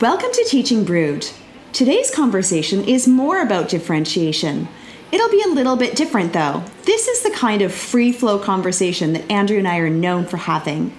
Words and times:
Welcome 0.00 0.30
to 0.32 0.44
Teaching 0.44 0.84
Brood. 0.84 1.26
Today's 1.72 2.10
conversation 2.10 2.84
is 2.84 3.08
more 3.08 3.40
about 3.40 3.68
differentiation. 3.68 4.68
It'll 5.12 5.30
be 5.30 5.42
a 5.42 5.48
little 5.48 5.76
bit 5.76 5.96
different 5.96 6.32
though. 6.32 6.62
This 6.84 7.08
is 7.08 7.22
the 7.22 7.30
kind 7.30 7.62
of 7.62 7.72
free 7.72 8.12
flow 8.12 8.38
conversation 8.38 9.12
that 9.14 9.30
Andrew 9.30 9.58
and 9.58 9.66
I 9.68 9.78
are 9.78 9.88
known 9.90 10.26
for 10.26 10.36
having. 10.36 10.92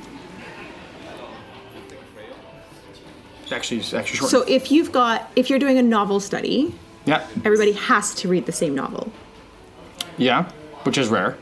It's 3.44 3.52
actually, 3.52 3.80
it's 3.80 3.94
actually 3.94 4.18
short. 4.18 4.32
So 4.32 4.44
if 4.48 4.72
you've 4.72 4.92
got 4.92 5.32
if 5.36 5.50
you're 5.50 5.60
doing 5.60 5.78
a 5.78 5.84
novel 5.84 6.20
study, 6.20 6.74
yeah, 7.06 7.26
everybody 7.46 7.74
has 7.74 8.14
to 8.16 8.28
read 8.28 8.46
the 8.46 8.52
same 8.52 8.76
novel. 8.76 9.12
yeah, 10.18 10.50
which 10.84 10.98
is 10.98 11.08
rare. 11.10 11.38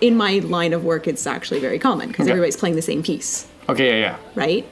In 0.00 0.16
my 0.16 0.38
line 0.38 0.72
of 0.72 0.84
work, 0.84 1.06
it's 1.06 1.26
actually 1.26 1.60
very 1.60 1.78
common 1.78 2.08
because 2.08 2.24
Okay. 2.24 2.30
everybody's 2.32 2.56
playing 2.56 2.74
the 2.76 2.82
same 2.82 3.02
piece, 3.02 3.46
Okay, 3.68 4.00
yeah, 4.00 4.06
yeah. 4.12 4.16
right? 4.34 4.66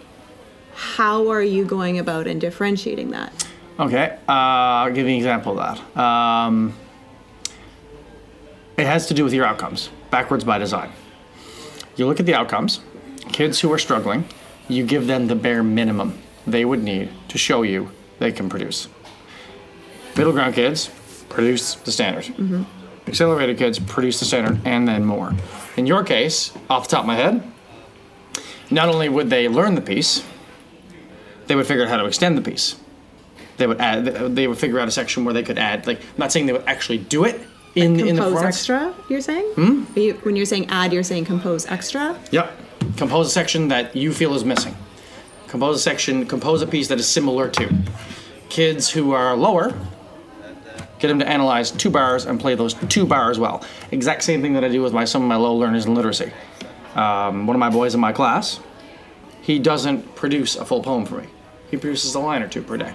How 0.81 1.29
are 1.29 1.43
you 1.43 1.67
going 1.67 1.99
about 1.99 2.27
and 2.27 2.41
differentiating 2.41 3.11
that? 3.11 3.47
Okay, 3.79 4.17
uh, 4.27 4.33
I'll 4.33 4.91
give 4.91 5.07
you 5.07 5.13
an 5.13 5.19
example 5.19 5.61
of 5.61 5.79
that. 5.79 6.01
Um, 6.01 6.75
it 8.79 8.87
has 8.87 9.07
to 9.09 9.15
do 9.15 9.23
with 9.23 9.35
your 9.35 9.45
outcomes, 9.45 9.91
backwards 10.11 10.43
by 10.43 10.57
design. 10.57 10.91
You 11.97 12.07
look 12.07 12.19
at 12.19 12.25
the 12.25 12.35
outcomes, 12.35 12.81
kids 13.31 13.61
who 13.61 13.71
are 13.71 13.79
struggling, 13.79 14.25
you 14.69 14.87
give 14.87 15.07
them 15.07 15.27
the 15.27 15.35
bare 15.35 15.63
minimum 15.63 16.19
they 16.47 16.65
would 16.65 16.83
need 16.83 17.11
to 17.29 17.37
show 17.37 17.61
you 17.61 17.91
they 18.19 18.33
can 18.33 18.49
produce. 18.49 18.89
Middle 20.17 20.33
ground 20.33 20.55
kids 20.55 20.89
produce 21.29 21.75
the 21.75 21.93
standard. 21.93 22.33
Accelerated 23.07 23.59
kids 23.59 23.79
produce 23.79 24.19
the 24.19 24.25
standard 24.25 24.61
and 24.65 24.89
then 24.89 25.05
more. 25.05 25.35
In 25.77 25.87
your 25.87 26.05
case, 26.05 26.53
off 26.71 26.89
the 26.89 26.97
top 26.97 27.01
of 27.01 27.07
my 27.07 27.17
head, 27.17 27.43
not 28.71 28.89
only 28.89 29.11
would 29.11 29.29
they 29.29 29.47
learn 29.47 29.75
the 29.75 29.83
piece, 29.83 30.25
they 31.51 31.57
would 31.57 31.67
figure 31.67 31.83
out 31.85 31.91
how 31.91 31.99
to 31.99 32.07
extend 32.07 32.39
the 32.39 32.43
piece 32.43 32.77
they 33.59 33.67
would 33.67 33.81
add 33.81 34.05
they 34.35 34.47
would 34.47 34.59
figure 34.59 34.81
out 34.81 34.89
a 34.89 34.91
section 34.91 35.25
where 35.25 35.35
they 35.35 35.43
could 35.43 35.59
add 35.59 35.87
like 35.87 36.01
I'm 36.01 36.19
not 36.19 36.33
saying 36.33 36.47
they 36.47 36.53
would 36.53 36.67
actually 36.67 36.99
do 36.99 37.25
it 37.25 37.41
in 37.75 38.01
in 38.01 38.17
the 38.17 38.43
extra, 38.45 38.93
you're 39.09 39.21
saying? 39.21 39.47
Hmm? 39.55 39.85
You, 39.97 40.15
when 40.23 40.37
you're 40.37 40.47
saying 40.47 40.69
add, 40.71 40.93
you're 40.93 41.05
saying 41.05 41.25
compose 41.25 41.67
extra. 41.67 42.19
Yep. 42.33 42.51
Compose 42.97 43.29
a 43.29 43.31
section 43.31 43.69
that 43.69 43.95
you 43.95 44.13
feel 44.13 44.35
is 44.35 44.45
missing. 44.45 44.75
Compose 45.47 45.77
a 45.77 45.81
section, 45.81 46.27
compose 46.27 46.63
a 46.63 46.67
piece 46.67 46.89
that 46.89 46.99
is 46.99 47.09
similar 47.09 47.49
to. 47.51 47.73
Kids 48.49 48.91
who 48.91 49.13
are 49.13 49.37
lower, 49.37 49.73
get 50.99 51.09
them 51.09 51.21
to 51.21 51.29
analyze 51.29 51.71
two 51.71 51.91
bars 51.91 52.27
and 52.27 52.41
play 52.41 52.55
those 52.55 52.75
two 52.75 53.07
bars 53.07 53.39
well. 53.39 53.65
Exact 53.93 54.23
same 54.25 54.43
thing 54.43 54.55
that 54.55 54.65
I 54.65 54.69
do 54.69 54.83
with 54.83 54.93
my 54.93 55.05
some 55.05 55.23
of 55.23 55.29
my 55.29 55.37
low 55.37 55.55
learners 55.55 55.87
in 55.87 55.95
literacy. 55.95 56.33
Um, 56.95 57.47
one 57.47 57.55
of 57.55 57.61
my 57.61 57.71
boys 57.71 57.95
in 57.95 58.01
my 58.01 58.13
class, 58.13 58.59
he 59.43 59.61
doesn't 59.61 60.17
produce 60.17 60.57
a 60.57 60.65
full 60.65 60.83
poem 60.83 61.07
for 61.07 61.21
me. 61.21 61.29
He 61.71 61.77
produces 61.77 62.15
a 62.15 62.21
line 62.21 62.43
or 62.43 62.49
two 62.49 62.63
per 62.63 62.77
day. 62.77 62.93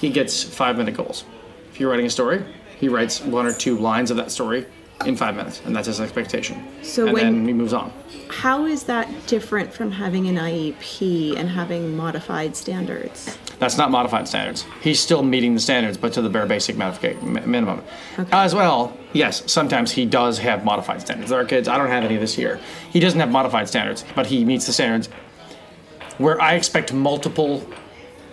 He 0.00 0.10
gets 0.10 0.42
five 0.42 0.76
minute 0.76 0.96
goals. 0.96 1.24
If 1.72 1.80
you're 1.80 1.90
writing 1.90 2.06
a 2.06 2.10
story, 2.10 2.42
he 2.78 2.88
writes 2.88 3.20
one 3.20 3.46
or 3.46 3.52
two 3.52 3.78
lines 3.78 4.10
of 4.10 4.16
that 4.16 4.30
story 4.30 4.66
in 5.04 5.16
five 5.16 5.36
minutes, 5.36 5.62
and 5.64 5.74
that's 5.74 5.86
his 5.86 6.00
expectation. 6.00 6.66
So 6.82 7.04
and 7.04 7.12
when- 7.12 7.22
then 7.24 7.46
he 7.46 7.52
moves 7.52 7.72
on. 7.72 7.92
How 8.28 8.66
is 8.66 8.82
that 8.84 9.08
different 9.26 9.72
from 9.72 9.92
having 9.92 10.26
an 10.26 10.36
IEP 10.36 11.34
and 11.36 11.48
having 11.48 11.96
modified 11.96 12.56
standards? 12.56 13.38
That's 13.58 13.78
not 13.78 13.90
modified 13.90 14.28
standards. 14.28 14.66
He's 14.82 15.00
still 15.00 15.22
meeting 15.22 15.54
the 15.54 15.60
standards, 15.60 15.96
but 15.96 16.12
to 16.12 16.22
the 16.22 16.28
bare 16.28 16.46
basic 16.46 16.76
minimum. 16.76 17.82
As 18.30 18.54
well, 18.54 18.92
yes, 19.12 19.42
sometimes 19.46 19.92
he 19.92 20.04
does 20.04 20.38
have 20.38 20.64
modified 20.64 21.00
standards. 21.00 21.30
There 21.30 21.40
are 21.40 21.44
kids, 21.44 21.68
I 21.68 21.78
don't 21.78 21.88
have 21.88 22.04
any 22.04 22.16
this 22.16 22.36
year. 22.36 22.60
He 22.90 23.00
doesn't 23.00 23.18
have 23.18 23.30
modified 23.30 23.68
standards, 23.68 24.04
but 24.14 24.26
he 24.26 24.44
meets 24.44 24.66
the 24.66 24.72
standards 24.72 25.08
where 26.18 26.40
I 26.40 26.54
expect 26.54 26.92
multiple 26.92 27.66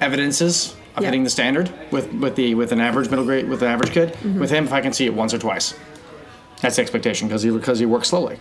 evidences 0.01 0.75
of 0.95 1.03
Yeah. 1.03 1.07
hitting 1.09 1.23
the 1.23 1.29
standard 1.29 1.71
with, 1.91 2.11
with 2.13 2.35
the 2.35 2.55
with 2.55 2.71
an 2.71 2.79
average 2.79 3.09
middle 3.09 3.25
grade 3.25 3.49
with 3.49 3.61
an 3.61 3.67
average 3.69 3.91
kid. 3.91 4.09
Mm-hmm. 4.13 4.39
With 4.39 4.49
him, 4.51 4.65
if 4.65 4.73
I 4.73 4.81
can 4.81 4.93
see 4.93 5.05
it 5.05 5.13
once 5.13 5.33
or 5.33 5.37
twice, 5.39 5.73
that's 6.61 6.77
the 6.77 6.81
expectation 6.81 7.27
because 7.27 7.43
he 7.43 7.49
because 7.51 7.79
he 7.79 7.85
works 7.85 8.07
slowly 8.09 8.37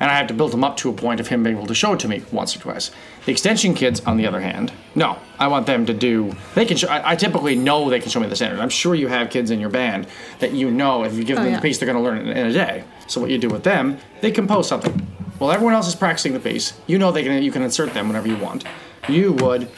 and 0.00 0.10
I 0.10 0.14
have 0.16 0.26
to 0.28 0.34
build 0.34 0.52
him 0.52 0.64
up 0.64 0.76
to 0.78 0.90
a 0.90 0.92
point 0.92 1.20
of 1.20 1.28
him 1.28 1.44
being 1.44 1.56
able 1.56 1.66
to 1.68 1.74
show 1.74 1.92
it 1.92 2.00
to 2.00 2.08
me 2.08 2.22
once 2.32 2.56
or 2.56 2.58
twice. 2.58 2.90
The 3.24 3.30
extension 3.30 3.72
kids, 3.74 4.00
on 4.00 4.16
the 4.16 4.26
other 4.26 4.40
hand, 4.40 4.72
no, 4.96 5.16
I 5.38 5.46
want 5.46 5.66
them 5.66 5.86
to 5.86 5.94
do. 5.94 6.34
They 6.56 6.64
can. 6.64 6.76
Show, 6.76 6.88
I, 6.88 7.12
I 7.12 7.16
typically 7.16 7.54
know 7.54 7.88
they 7.88 8.00
can 8.00 8.10
show 8.10 8.18
me 8.18 8.26
the 8.26 8.34
standard. 8.34 8.58
I'm 8.58 8.68
sure 8.70 8.94
you 8.96 9.06
have 9.08 9.30
kids 9.30 9.50
in 9.52 9.60
your 9.60 9.70
band 9.70 10.08
that 10.40 10.52
you 10.52 10.70
know 10.72 11.04
if 11.04 11.14
you 11.14 11.22
give 11.22 11.38
Oh, 11.38 11.42
them 11.42 11.52
yeah. 11.52 11.56
the 11.58 11.62
piece, 11.62 11.78
they're 11.78 11.86
going 11.86 11.96
to 11.96 12.02
learn 12.02 12.26
it 12.26 12.36
in 12.36 12.46
a 12.48 12.52
day. 12.52 12.82
So 13.06 13.20
what 13.20 13.30
you 13.30 13.38
do 13.38 13.48
with 13.48 13.62
them, 13.62 13.98
they 14.22 14.32
compose 14.32 14.66
something. 14.66 14.92
While 15.38 15.52
everyone 15.52 15.74
else 15.74 15.86
is 15.86 15.94
practicing 15.94 16.32
the 16.32 16.40
piece, 16.40 16.72
you 16.88 16.98
know 16.98 17.12
they 17.12 17.22
can. 17.22 17.40
You 17.42 17.52
can 17.52 17.62
insert 17.62 17.94
them 17.94 18.08
whenever 18.08 18.26
you 18.26 18.36
want. 18.36 18.64
You 19.08 19.34
would. 19.34 19.68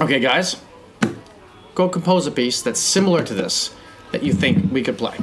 Okay, 0.00 0.18
guys, 0.18 0.60
go 1.76 1.88
compose 1.88 2.26
a 2.26 2.32
piece 2.32 2.62
that's 2.62 2.80
similar 2.80 3.22
to 3.22 3.32
this 3.32 3.72
that 4.10 4.24
you 4.24 4.32
think 4.32 4.72
we 4.72 4.82
could 4.82 4.98
play. 4.98 5.16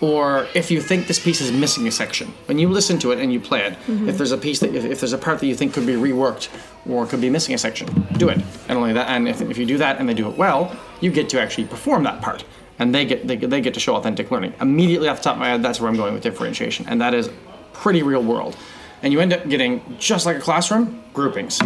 Or 0.00 0.48
if 0.52 0.70
you 0.72 0.80
think 0.80 1.06
this 1.06 1.20
piece 1.22 1.40
is 1.40 1.52
missing 1.52 1.86
a 1.86 1.92
section 1.92 2.28
when 2.46 2.58
you 2.58 2.68
listen 2.68 2.98
to 2.98 3.12
it 3.12 3.20
and 3.20 3.32
you 3.32 3.38
play 3.38 3.60
it 3.60 3.72
mm-hmm. 3.72 4.08
if 4.08 4.18
there's 4.18 4.32
a 4.32 4.38
piece 4.38 4.58
that 4.60 4.74
if, 4.74 4.84
if 4.84 5.00
there's 5.00 5.12
a 5.12 5.18
part 5.18 5.38
that 5.38 5.46
you 5.46 5.54
think 5.54 5.72
could 5.72 5.86
be 5.86 5.94
reworked 5.94 6.48
or 6.88 7.06
could 7.06 7.20
be 7.20 7.30
missing 7.30 7.54
a 7.54 7.58
section 7.58 7.86
do 8.18 8.28
it. 8.28 8.42
And 8.68 8.76
only 8.76 8.92
that 8.92 9.08
and 9.08 9.28
if, 9.28 9.40
if 9.40 9.56
you 9.56 9.64
do 9.64 9.78
that 9.78 9.98
and 9.98 10.08
they 10.08 10.14
do 10.14 10.28
it 10.28 10.36
well 10.36 10.76
you 11.00 11.10
get 11.10 11.28
to 11.30 11.40
actually 11.40 11.66
perform 11.66 12.02
that 12.04 12.20
part. 12.20 12.44
And 12.80 12.92
they 12.92 13.04
get 13.04 13.26
they, 13.26 13.36
they 13.36 13.60
get 13.60 13.74
to 13.74 13.80
show 13.80 13.94
authentic 13.94 14.30
learning. 14.32 14.54
Immediately 14.60 15.08
off 15.08 15.18
the 15.18 15.24
top 15.24 15.34
of 15.34 15.40
my 15.40 15.50
head 15.50 15.62
that's 15.62 15.80
where 15.80 15.88
i'm 15.88 15.96
going 15.96 16.12
with 16.14 16.22
differentiation 16.22 16.86
and 16.88 17.00
that 17.00 17.14
is 17.14 17.30
pretty 17.72 18.02
real 18.02 18.22
world. 18.22 18.56
And 19.02 19.12
you 19.12 19.20
end 19.20 19.32
up 19.32 19.48
getting 19.48 19.96
just 19.98 20.26
like 20.26 20.36
a 20.36 20.40
classroom 20.40 21.02
groupings 21.14 21.60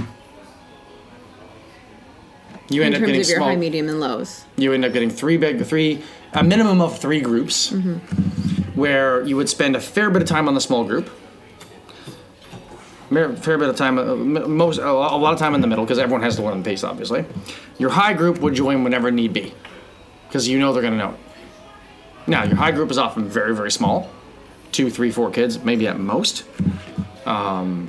you 2.70 2.82
In 2.82 2.86
end 2.86 2.94
up 2.96 2.98
terms 3.00 3.06
getting 3.08 3.20
of 3.22 3.28
your 3.28 3.36
small 3.38 3.48
high, 3.48 3.56
medium, 3.56 3.88
and 3.88 4.00
lows. 4.00 4.44
you 4.56 4.72
end 4.72 4.84
up 4.84 4.92
getting 4.92 5.10
three 5.10 5.36
big 5.36 5.64
three 5.64 6.02
a 6.34 6.42
minimum 6.44 6.80
of 6.80 6.98
three 6.98 7.20
groups 7.20 7.72
where 8.74 9.22
you 9.24 9.36
would 9.36 9.48
spend 9.48 9.74
a 9.76 9.80
fair 9.80 10.10
bit 10.10 10.22
of 10.22 10.28
time 10.28 10.46
on 10.48 10.54
the 10.54 10.60
small 10.60 10.84
group 10.84 11.08
mer- 13.10 13.34
fair 13.36 13.58
bit 13.58 13.68
of 13.68 13.76
time 13.76 13.98
uh, 13.98 14.02
m- 14.12 14.56
most 14.56 14.78
a 14.78 14.92
lot 14.92 15.12
a 15.12 15.16
lot 15.16 15.32
of 15.32 15.38
time 15.38 15.54
in 15.54 15.60
the 15.60 15.66
middle 15.66 15.84
because 15.84 15.98
everyone 15.98 16.22
has 16.22 16.36
to 16.36 16.42
learn 16.42 16.62
the 16.62 16.68
piece 16.70 16.84
obviously. 16.84 17.24
Your 17.78 17.90
high 17.90 18.12
group 18.12 18.38
would 18.40 18.54
join 18.54 18.84
whenever 18.84 19.10
need 19.10 19.32
be 19.32 19.54
because 20.28 20.48
you 20.48 20.58
know 20.58 20.72
they're 20.72 20.82
going 20.82 20.94
to 20.94 20.98
know. 20.98 21.10
It 21.10 22.28
now 22.28 22.42
your 22.44 22.56
high 22.56 22.72
group 22.72 22.90
is 22.90 22.98
often 22.98 23.28
very 23.28 23.54
very 23.54 23.70
small 23.70 24.10
two 24.72 24.90
three 24.90 25.10
four 25.10 25.30
kids 25.30 25.58
maybe 25.64 25.88
at 25.88 25.98
most. 25.98 26.44
Um, 27.24 27.88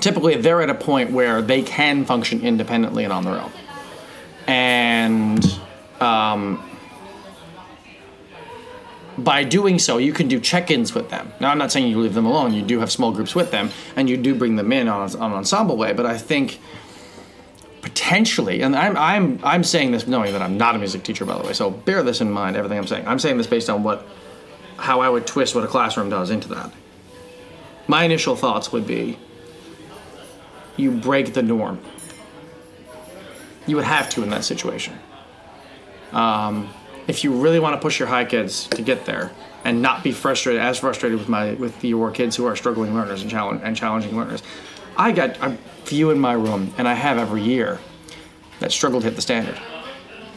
typically 0.00 0.36
they're 0.36 0.62
at 0.62 0.70
a 0.70 0.74
point 0.74 1.10
where 1.10 1.42
they 1.42 1.62
can 1.62 2.04
function 2.04 2.42
independently 2.42 3.02
and 3.04 3.12
on 3.12 3.24
their 3.24 3.40
own 3.40 3.50
and 4.46 5.44
um, 6.00 6.62
by 9.18 9.44
doing 9.44 9.78
so, 9.78 9.98
you 9.98 10.12
can 10.12 10.28
do 10.28 10.38
check-ins 10.40 10.94
with 10.94 11.08
them. 11.10 11.32
Now, 11.40 11.50
I'm 11.50 11.58
not 11.58 11.72
saying 11.72 11.88
you 11.88 11.98
leave 11.98 12.14
them 12.14 12.26
alone. 12.26 12.52
You 12.52 12.62
do 12.62 12.80
have 12.80 12.92
small 12.92 13.12
groups 13.12 13.34
with 13.34 13.50
them, 13.50 13.70
and 13.96 14.08
you 14.10 14.16
do 14.16 14.34
bring 14.34 14.56
them 14.56 14.72
in 14.72 14.88
on, 14.88 15.02
on 15.16 15.32
an 15.32 15.38
ensemble 15.38 15.76
way. 15.76 15.92
But 15.92 16.06
I 16.06 16.18
think 16.18 16.60
potentially, 17.80 18.62
and 18.62 18.76
I'm 18.76 18.96
I'm 18.96 19.40
I'm 19.42 19.64
saying 19.64 19.92
this 19.92 20.06
knowing 20.06 20.32
that 20.32 20.42
I'm 20.42 20.58
not 20.58 20.74
a 20.74 20.78
music 20.78 21.02
teacher, 21.02 21.24
by 21.24 21.38
the 21.38 21.46
way. 21.46 21.52
So 21.52 21.70
bear 21.70 22.02
this 22.02 22.20
in 22.20 22.30
mind. 22.30 22.56
Everything 22.56 22.78
I'm 22.78 22.86
saying, 22.86 23.06
I'm 23.06 23.18
saying 23.18 23.38
this 23.38 23.46
based 23.46 23.70
on 23.70 23.82
what 23.82 24.06
how 24.76 25.00
I 25.00 25.08
would 25.08 25.26
twist 25.26 25.54
what 25.54 25.64
a 25.64 25.68
classroom 25.68 26.10
does 26.10 26.30
into 26.30 26.48
that. 26.48 26.72
My 27.86 28.04
initial 28.04 28.36
thoughts 28.36 28.72
would 28.72 28.86
be, 28.86 29.18
you 30.76 30.90
break 30.90 31.32
the 31.32 31.42
norm. 31.42 31.80
You 33.66 33.76
would 33.76 33.84
have 33.84 34.08
to 34.10 34.22
in 34.22 34.30
that 34.30 34.44
situation. 34.44 34.98
Um, 36.12 36.72
if 37.06 37.24
you 37.24 37.32
really 37.40 37.60
want 37.60 37.74
to 37.74 37.80
push 37.80 37.98
your 37.98 38.08
high 38.08 38.24
kids 38.24 38.66
to 38.68 38.82
get 38.82 39.04
there 39.06 39.32
and 39.64 39.82
not 39.82 40.02
be 40.02 40.12
frustrated 40.12 40.60
as 40.60 40.78
frustrated 40.78 41.18
with 41.18 41.28
my 41.28 41.54
with 41.54 41.84
your 41.84 42.10
kids 42.10 42.36
who 42.36 42.46
are 42.46 42.56
struggling 42.56 42.94
learners 42.94 43.22
and 43.22 43.30
challenge 43.30 43.60
and 43.64 43.76
challenging 43.76 44.16
learners 44.16 44.42
i 44.96 45.10
got 45.12 45.36
a 45.42 45.56
few 45.84 46.10
in 46.10 46.18
my 46.18 46.32
room 46.32 46.72
and 46.78 46.86
i 46.86 46.94
have 46.94 47.18
every 47.18 47.42
year 47.42 47.78
that 48.60 48.72
struggle 48.72 49.00
to 49.00 49.06
hit 49.06 49.16
the 49.16 49.22
standard. 49.22 49.58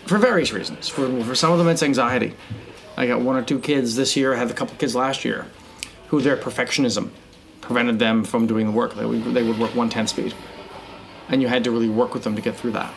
For 0.05 0.17
various 0.17 0.51
reasons. 0.51 0.89
For, 0.89 1.23
for 1.23 1.35
some 1.35 1.53
of 1.53 1.57
them 1.57 1.69
it's 1.69 1.83
anxiety. 1.83 2.33
I 2.97 3.07
got 3.07 3.21
one 3.21 3.37
or 3.37 3.43
two 3.43 3.59
kids 3.59 3.95
this 3.95 4.15
year 4.17 4.33
i 4.33 4.37
had 4.37 4.49
a 4.49 4.53
couple 4.53 4.75
kids 4.75 4.95
last 4.95 5.23
year 5.23 5.45
who 6.07 6.21
their 6.21 6.35
perfectionism 6.35 7.11
prevented 7.61 7.99
them 7.99 8.23
from 8.23 8.47
doing 8.47 8.65
the 8.65 8.71
work. 8.71 8.95
They 8.95 9.05
would, 9.05 9.23
they 9.25 9.43
would 9.43 9.59
work 9.59 9.75
one 9.75 9.89
tenth 9.89 10.09
speed. 10.09 10.33
And 11.29 11.41
you 11.41 11.47
had 11.47 11.63
to 11.65 11.71
really 11.71 11.87
work 11.87 12.15
with 12.15 12.23
them 12.23 12.35
to 12.35 12.41
get 12.41 12.55
through 12.55 12.71
that 12.71 12.91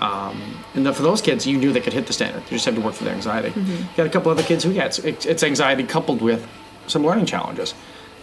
Um, 0.00 0.64
and 0.74 0.86
then 0.86 0.94
for 0.94 1.02
those 1.02 1.20
kids, 1.20 1.46
you 1.46 1.58
knew 1.58 1.72
they 1.72 1.80
could 1.80 1.92
hit 1.92 2.06
the 2.06 2.12
standard. 2.12 2.42
You 2.44 2.50
just 2.50 2.64
had 2.64 2.76
to 2.76 2.80
work 2.80 2.94
through 2.94 3.06
their 3.06 3.14
anxiety. 3.14 3.50
Mm-hmm. 3.50 3.70
You 3.70 3.88
got 3.96 4.06
a 4.06 4.10
couple 4.10 4.30
other 4.30 4.42
kids 4.42 4.62
who, 4.64 4.70
yeah, 4.70 4.86
it's, 4.86 4.98
it's 4.98 5.42
anxiety 5.42 5.84
coupled 5.84 6.22
with 6.22 6.46
some 6.86 7.04
learning 7.04 7.26
challenges. 7.26 7.74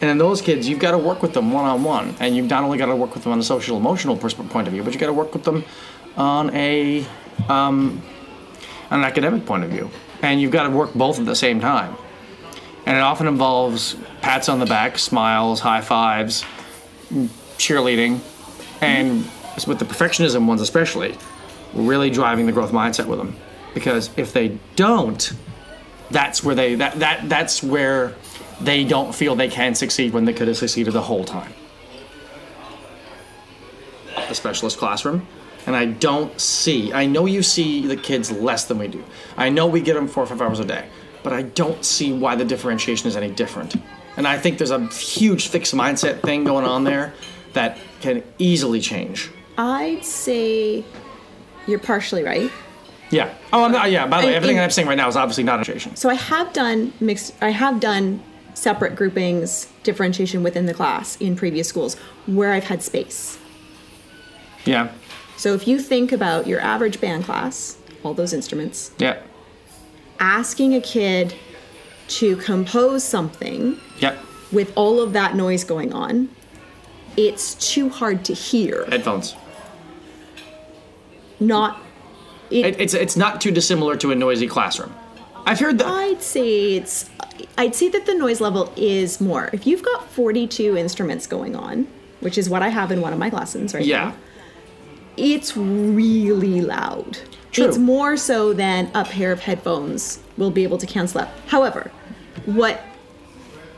And 0.01 0.10
in 0.10 0.18
those 0.18 0.42
kids, 0.42 0.68
you've 0.68 0.80
got 0.80 0.92
to 0.92 0.98
work 0.98 1.22
with 1.22 1.33
them 1.33 1.51
one 1.51 1.66
on 1.66 1.83
one. 1.83 2.16
And 2.19 2.36
you've 2.36 2.50
not 2.50 2.63
only 2.63 2.77
got 2.77 2.88
to 2.88 2.95
work 2.95 3.13
with 3.13 3.24
them 3.24 3.31
on 3.31 3.39
a 3.39 3.44
social 3.44 3.77
emotional 3.77 4.18
point 4.18 4.68
of 4.68 4.74
view, 4.74 4.83
but 4.83 4.94
you 4.94 5.00
got 5.00 5.07
to 5.07 5.13
work 5.13 5.33
with 5.33 5.44
them 5.44 5.63
on 6.18 6.54
a 6.54 7.06
um, 7.50 8.01
on 8.92 9.00
an 9.00 9.06
academic 9.06 9.45
point 9.45 9.63
of 9.63 9.69
view. 9.69 9.89
And 10.21 10.42
you've 10.42 10.51
got 10.51 10.63
to 10.63 10.69
work 10.69 10.94
both 10.94 11.19
at 11.19 11.25
the 11.25 11.36
same 11.36 11.60
time. 11.60 11.95
And 12.86 12.98
it 12.98 13.01
often 13.01 13.28
involves 13.28 13.95
pats 14.21 14.48
on 14.48 14.60
the 14.60 14.66
back, 14.66 14.98
smiles, 14.98 15.60
high 15.60 15.81
fives, 15.81 16.45
cheerleading, 17.57 18.19
and 18.81 19.24
mm-hmm. 19.24 19.69
with 19.69 19.80
the 19.80 19.86
perfectionism 19.86 20.45
ones 20.45 20.62
especially, 20.62 21.18
really 21.75 22.10
driving 22.10 22.45
the 22.45 22.51
growth 22.51 22.72
mindset 22.72 23.06
with 23.06 23.19
them. 23.19 23.36
Because 23.74 24.10
if 24.18 24.33
they 24.33 24.57
don't, 24.75 25.33
that's 26.10 26.44
where 26.44 26.56
they 26.56 26.75
that, 26.75 27.00
that 27.00 27.27
that's 27.27 27.62
where 27.62 28.13
they 28.62 28.83
don't 28.83 29.13
feel 29.13 29.36
they 29.36 29.50
can 29.50 29.75
succeed 29.75 30.13
when 30.13 30.25
they 30.25 30.33
could 30.33 30.48
have 30.48 30.57
succeeded 30.57 30.94
the 30.94 31.01
whole 31.01 31.25
time. 31.25 31.51
The 34.27 34.33
specialist 34.33 34.77
classroom. 34.77 35.27
And 35.68 35.75
I 35.75 35.86
don't 35.86 36.39
see, 36.39 36.94
I 36.94 37.07
know 37.07 37.25
you 37.25 37.42
see 37.42 37.88
the 37.88 37.98
kids 37.98 38.31
less 38.31 38.66
than 38.66 38.78
we 38.78 38.88
do. 38.88 39.04
I 39.36 39.50
know 39.50 39.66
we 39.66 39.81
get 39.81 39.95
them 39.95 40.07
four 40.07 40.24
or 40.24 40.28
five 40.28 40.42
hours 40.42 40.60
a 40.60 40.66
day, 40.66 40.88
but 41.24 41.33
I 41.33 41.42
don't 41.42 41.83
see 41.83 42.13
why 42.13 42.36
the 42.36 42.45
differentiation 42.45 43.07
is 43.07 43.16
any 43.16 43.31
different. 43.31 43.75
And 44.16 44.28
I 44.28 44.38
think 44.38 44.60
there's 44.60 44.71
a 44.71 44.86
huge 44.88 45.48
fixed 45.48 45.74
mindset 45.74 46.21
thing 46.21 46.44
going 46.44 46.66
on 46.66 46.83
there 46.83 47.13
that 47.54 47.80
can 48.00 48.24
easily 48.38 48.80
change. 48.80 49.31
I'd 49.57 50.06
say 50.06 50.86
you're 51.67 51.79
partially 51.79 52.23
right. 52.23 52.51
Yeah. 53.12 53.33
Oh, 53.53 53.63
I'm 53.63 53.71
not, 53.71 53.91
yeah. 53.91 54.07
By 54.07 54.21
the 54.21 54.27
way, 54.27 54.35
everything 54.35 54.57
in- 54.57 54.63
I'm 54.63 54.71
saying 54.71 54.88
right 54.88 54.97
now 54.97 55.07
is 55.07 55.15
obviously 55.15 55.44
not 55.44 55.57
differentiation. 55.57 55.95
So 55.95 56.09
I 56.09 56.15
have 56.15 56.51
done 56.53 56.91
mixed. 57.00 57.33
I 57.41 57.50
have 57.51 57.79
done 57.79 58.21
separate 58.56 58.95
groupings, 58.95 59.67
differentiation 59.83 60.41
within 60.44 60.65
the 60.65 60.73
class 60.73 61.15
in 61.17 61.35
previous 61.35 61.67
schools 61.67 61.95
where 62.25 62.51
I've 62.53 62.63
had 62.63 62.81
space. 62.81 63.38
Yeah. 64.65 64.89
So 65.38 65.53
if 65.53 65.67
you 65.67 65.79
think 65.79 66.12
about 66.12 66.47
your 66.47 66.59
average 66.62 67.00
band 67.01 67.25
class, 67.25 67.77
all 68.03 68.13
those 68.13 68.33
instruments, 68.33 68.91
Yeah. 68.97 69.18
asking 70.19 70.73
a 70.73 70.81
kid 70.81 71.35
to 72.07 72.38
compose 72.38 73.03
something 73.03 73.77
Yep. 74.00 74.18
with 74.51 74.71
all 74.75 75.00
of 75.01 75.13
that 75.13 75.35
noise 75.35 75.63
going 75.63 75.94
on, 75.94 76.29
it's 77.18 77.53
too 77.56 77.89
hard 77.89 78.23
to 78.25 78.33
hear. 78.33 78.85
Headphones. 78.89 79.35
Not. 81.39 81.79
It, 82.49 82.65
It, 82.65 82.79
it's 82.81 82.93
it's 82.93 83.17
not 83.17 83.41
too 83.41 83.51
dissimilar 83.51 83.95
to 83.97 84.11
a 84.11 84.15
noisy 84.15 84.47
classroom. 84.47 84.93
I've 85.45 85.59
heard 85.59 85.77
that. 85.79 85.87
I'd 85.87 86.21
say 86.21 86.75
it's. 86.75 87.09
I'd 87.57 87.75
say 87.75 87.89
that 87.89 88.05
the 88.05 88.13
noise 88.15 88.39
level 88.41 88.71
is 88.75 89.19
more. 89.19 89.49
If 89.53 89.67
you've 89.67 89.83
got 89.83 90.09
42 90.09 90.77
instruments 90.77 91.27
going 91.27 91.55
on, 91.55 91.87
which 92.21 92.37
is 92.37 92.49
what 92.49 92.61
I 92.61 92.69
have 92.69 92.91
in 92.91 93.01
one 93.01 93.13
of 93.13 93.19
my 93.19 93.29
lessons 93.29 93.73
right 93.73 93.85
Yeah. 93.85 94.05
now, 94.05 94.15
it's 95.17 95.55
really 95.57 96.61
loud. 96.61 97.19
True. 97.51 97.65
It's 97.67 97.77
more 97.77 98.17
so 98.17 98.53
than 98.53 98.89
a 98.93 99.03
pair 99.05 99.31
of 99.31 99.39
headphones 99.41 100.19
will 100.37 100.51
be 100.51 100.63
able 100.63 100.77
to 100.77 100.85
cancel 100.85 101.21
out. 101.21 101.29
However, 101.47 101.91
what 102.45 102.81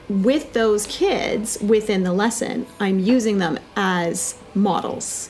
with 0.09 0.53
those 0.53 0.87
kids 0.87 1.57
within 1.61 2.03
the 2.03 2.13
lesson, 2.13 2.65
I'm 2.79 2.99
using 2.99 3.39
them 3.39 3.59
as 3.75 4.35
models. 4.55 5.29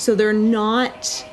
So 0.00 0.14
they're 0.14 0.32
not 0.32 1.26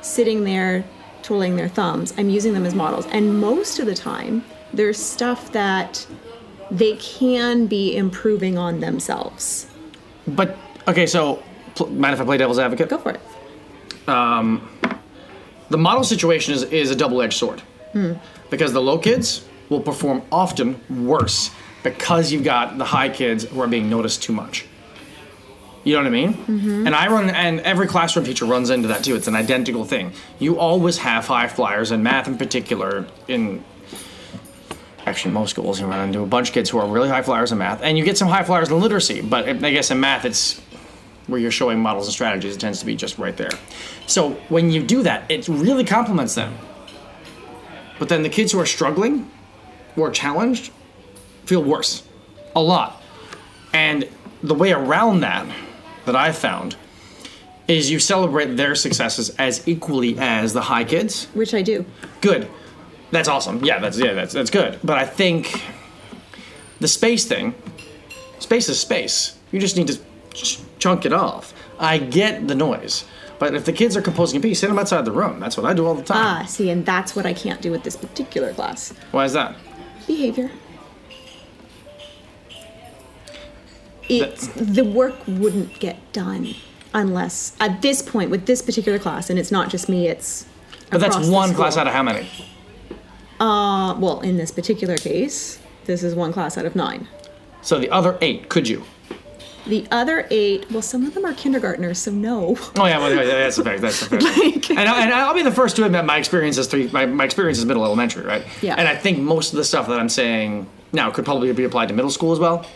sitting 0.00 0.44
there 0.44 0.82
twiddling 1.22 1.56
their 1.56 1.68
thumbs. 1.68 2.14
I'm 2.16 2.30
using 2.30 2.54
them 2.54 2.64
as 2.64 2.74
models. 2.74 3.06
And 3.08 3.38
most 3.38 3.78
of 3.78 3.84
the 3.84 3.94
time, 3.94 4.42
there's 4.72 4.98
stuff 4.98 5.52
that 5.52 6.06
they 6.70 6.96
can 6.96 7.66
be 7.66 7.94
improving 7.94 8.56
on 8.56 8.80
themselves. 8.80 9.66
But 10.26 10.56
okay, 10.88 11.04
so 11.04 11.42
pl- 11.74 11.88
mind 11.90 12.14
if 12.14 12.20
I 12.22 12.24
play 12.24 12.38
devil's 12.38 12.58
advocate? 12.58 12.88
Go 12.88 12.96
for 12.96 13.10
it. 13.10 13.20
Um, 14.08 14.70
the 15.68 15.76
model 15.76 16.02
situation 16.02 16.54
is, 16.54 16.62
is 16.62 16.90
a 16.90 16.96
double-edged 16.96 17.34
sword 17.34 17.60
hmm. 17.92 18.14
because 18.48 18.72
the 18.72 18.80
low 18.80 18.96
kids 18.96 19.46
will 19.68 19.80
perform 19.80 20.22
often 20.32 20.80
worse 20.88 21.50
because 21.82 22.32
you've 22.32 22.44
got 22.44 22.78
the 22.78 22.86
high 22.86 23.10
kids 23.10 23.44
who 23.44 23.60
are 23.60 23.68
being 23.68 23.90
noticed 23.90 24.22
too 24.22 24.32
much. 24.32 24.64
You 25.84 25.94
know 25.94 26.00
what 26.00 26.06
I 26.06 26.10
mean? 26.10 26.34
Mm-hmm. 26.34 26.86
And 26.86 26.94
I 26.94 27.08
run, 27.08 27.30
and 27.30 27.60
every 27.60 27.86
classroom 27.86 28.24
teacher 28.24 28.46
runs 28.46 28.70
into 28.70 28.88
that 28.88 29.04
too. 29.04 29.14
It's 29.14 29.28
an 29.28 29.36
identical 29.36 29.84
thing. 29.84 30.12
You 30.38 30.58
always 30.58 30.98
have 30.98 31.26
high 31.26 31.48
flyers, 31.48 31.90
and 31.90 32.02
math 32.02 32.26
in 32.26 32.38
particular. 32.38 33.06
In 33.28 33.62
actually 35.06 35.34
most 35.34 35.50
schools, 35.50 35.78
you 35.78 35.86
run 35.86 36.08
into 36.08 36.20
a 36.20 36.26
bunch 36.26 36.48
of 36.48 36.54
kids 36.54 36.70
who 36.70 36.78
are 36.78 36.88
really 36.88 37.10
high 37.10 37.20
flyers 37.20 37.52
in 37.52 37.58
math, 37.58 37.82
and 37.82 37.98
you 37.98 38.04
get 38.04 38.16
some 38.16 38.28
high 38.28 38.44
flyers 38.44 38.70
in 38.70 38.80
literacy. 38.80 39.20
But 39.20 39.46
I 39.46 39.70
guess 39.70 39.90
in 39.90 40.00
math, 40.00 40.24
it's 40.24 40.60
where 41.26 41.38
you're 41.38 41.50
showing 41.50 41.78
models 41.80 42.06
and 42.06 42.14
strategies. 42.14 42.56
It 42.56 42.60
tends 42.60 42.80
to 42.80 42.86
be 42.86 42.96
just 42.96 43.18
right 43.18 43.36
there. 43.36 43.50
So 44.06 44.32
when 44.48 44.70
you 44.70 44.82
do 44.82 45.02
that, 45.02 45.30
it 45.30 45.48
really 45.48 45.84
complements 45.84 46.34
them. 46.34 46.56
But 47.98 48.08
then 48.08 48.22
the 48.22 48.28
kids 48.28 48.52
who 48.52 48.60
are 48.60 48.66
struggling 48.66 49.30
or 49.96 50.10
challenged 50.10 50.72
feel 51.44 51.62
worse 51.62 52.02
a 52.56 52.62
lot. 52.62 53.02
And 53.72 54.08
the 54.42 54.54
way 54.54 54.72
around 54.72 55.20
that, 55.20 55.46
that 56.06 56.16
I've 56.16 56.36
found, 56.36 56.76
is 57.68 57.90
you 57.90 57.98
celebrate 57.98 58.56
their 58.56 58.74
successes 58.74 59.30
as 59.36 59.66
equally 59.66 60.18
as 60.18 60.52
the 60.52 60.62
high 60.62 60.84
kids. 60.84 61.26
Which 61.34 61.54
I 61.54 61.62
do. 61.62 61.84
Good. 62.20 62.48
That's 63.10 63.28
awesome. 63.28 63.64
Yeah, 63.64 63.78
that's 63.78 63.98
yeah, 63.98 64.12
that's 64.12 64.32
that's 64.34 64.50
good. 64.50 64.78
But 64.82 64.98
I 64.98 65.06
think 65.06 65.62
the 66.80 66.88
space 66.88 67.24
thing, 67.26 67.54
space 68.40 68.68
is 68.68 68.80
space. 68.80 69.38
You 69.52 69.60
just 69.60 69.76
need 69.76 69.86
to 69.88 69.98
ch- 70.32 70.58
chunk 70.78 71.06
it 71.06 71.12
off. 71.12 71.54
I 71.78 71.98
get 71.98 72.48
the 72.48 72.54
noise, 72.54 73.04
but 73.38 73.54
if 73.54 73.64
the 73.64 73.72
kids 73.72 73.96
are 73.96 74.02
composing 74.02 74.38
a 74.38 74.42
piece, 74.42 74.60
sit 74.60 74.68
them 74.68 74.78
outside 74.78 75.04
the 75.04 75.12
room. 75.12 75.38
That's 75.38 75.56
what 75.56 75.64
I 75.66 75.74
do 75.74 75.86
all 75.86 75.94
the 75.94 76.02
time. 76.02 76.18
Ah, 76.18 76.44
see, 76.46 76.70
and 76.70 76.84
that's 76.84 77.14
what 77.14 77.24
I 77.24 77.32
can't 77.32 77.60
do 77.60 77.70
with 77.70 77.84
this 77.84 77.96
particular 77.96 78.52
class. 78.52 78.92
Why 79.12 79.24
is 79.24 79.32
that? 79.34 79.54
Behavior. 80.06 80.50
It's 84.08 84.48
the 84.48 84.84
work 84.84 85.16
wouldn't 85.26 85.78
get 85.80 86.12
done 86.12 86.54
unless 86.92 87.56
at 87.60 87.82
this 87.82 88.00
point 88.02 88.30
with 88.30 88.46
this 88.46 88.62
particular 88.62 88.98
class, 88.98 89.30
and 89.30 89.38
it's 89.38 89.50
not 89.50 89.68
just 89.68 89.88
me, 89.88 90.08
it's 90.08 90.46
But 90.90 91.00
that's 91.00 91.28
one 91.28 91.54
class 91.54 91.76
out 91.76 91.86
of 91.86 91.92
how 91.92 92.02
many? 92.02 92.28
Uh, 93.40 93.94
well, 93.98 94.20
in 94.20 94.36
this 94.36 94.50
particular 94.50 94.96
case, 94.96 95.58
this 95.86 96.02
is 96.02 96.14
one 96.14 96.32
class 96.32 96.56
out 96.56 96.64
of 96.64 96.76
nine. 96.76 97.08
So 97.62 97.78
the 97.78 97.90
other 97.90 98.16
eight, 98.20 98.48
could 98.48 98.68
you? 98.68 98.84
The 99.66 99.86
other 99.90 100.26
eight, 100.30 100.70
well, 100.70 100.82
some 100.82 101.06
of 101.06 101.14
them 101.14 101.24
are 101.24 101.32
kindergartners, 101.32 101.98
so 101.98 102.10
no. 102.10 102.56
Oh 102.76 102.84
yeah, 102.84 102.98
well, 102.98 103.12
yeah, 103.12 103.24
that's 103.24 103.56
a 103.56 103.64
fact. 103.64 103.80
That's 103.80 104.02
a 104.02 104.06
fact. 104.20 104.70
and, 104.70 104.78
I, 104.78 105.02
and 105.04 105.12
I'll 105.12 105.34
be 105.34 105.42
the 105.42 105.50
first 105.50 105.74
to 105.76 105.84
admit 105.84 106.04
my 106.04 106.18
experience 106.18 106.58
is 106.58 106.66
three. 106.66 106.88
My, 106.88 107.06
my 107.06 107.24
experience 107.24 107.58
is 107.58 107.64
middle 107.64 107.84
elementary, 107.84 108.26
right? 108.26 108.44
Yeah. 108.60 108.74
And 108.76 108.86
I 108.86 108.94
think 108.94 109.18
most 109.18 109.52
of 109.52 109.56
the 109.56 109.64
stuff 109.64 109.88
that 109.88 109.98
I'm 109.98 110.10
saying 110.10 110.68
now 110.92 111.10
could 111.10 111.24
probably 111.24 111.50
be 111.54 111.64
applied 111.64 111.88
to 111.88 111.94
middle 111.94 112.10
school 112.10 112.32
as 112.32 112.38
well. 112.38 112.66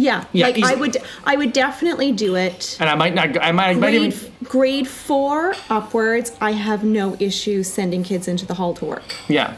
Yeah, 0.00 0.24
Yeah, 0.32 0.46
like 0.46 0.62
I 0.64 0.74
would, 0.74 0.96
I 1.24 1.36
would 1.36 1.52
definitely 1.52 2.12
do 2.12 2.36
it. 2.36 2.76
And 2.80 2.88
I 2.88 2.94
might 2.94 3.14
not. 3.14 3.40
I 3.42 3.52
might. 3.52 3.70
I 3.70 3.74
might 3.74 3.80
Grade, 3.80 4.12
even. 4.12 4.32
grade 4.44 4.88
four 4.88 5.54
upwards, 5.68 6.32
I 6.40 6.52
have 6.52 6.82
no 6.84 7.16
issue 7.20 7.62
sending 7.62 8.02
kids 8.02 8.26
into 8.28 8.46
the 8.46 8.54
hall 8.54 8.74
to 8.74 8.84
work. 8.84 9.14
Yeah. 9.28 9.56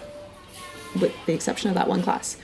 with 1.00 1.12
the 1.26 1.32
exception 1.32 1.68
of 1.70 1.74
that 1.76 1.88
one 1.88 2.02
class. 2.02 2.36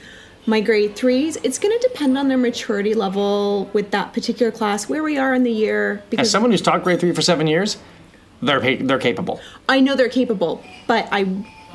My 0.45 0.61
grade 0.61 0.95
threes, 0.95 1.37
it's 1.43 1.59
going 1.59 1.77
to 1.79 1.87
depend 1.89 2.17
on 2.17 2.27
their 2.29 2.37
maturity 2.37 2.93
level 2.95 3.69
with 3.73 3.91
that 3.91 4.13
particular 4.13 4.51
class, 4.51 4.89
where 4.89 5.03
we 5.03 5.17
are 5.17 5.33
in 5.33 5.43
the 5.43 5.51
year. 5.51 6.01
As 6.05 6.09
Because 6.09 6.31
someone 6.31 6.49
who's 6.51 6.61
taught 6.61 6.83
grade 6.83 6.99
three 6.99 7.11
for 7.13 7.21
seven 7.21 7.45
years, 7.45 7.77
they're 8.41 8.77
they're 8.77 8.97
capable. 8.99 9.41
I 9.67 9.81
know 9.81 9.95
they're 9.95 10.09
capable, 10.09 10.63
but 10.87 11.07
I 11.11 11.25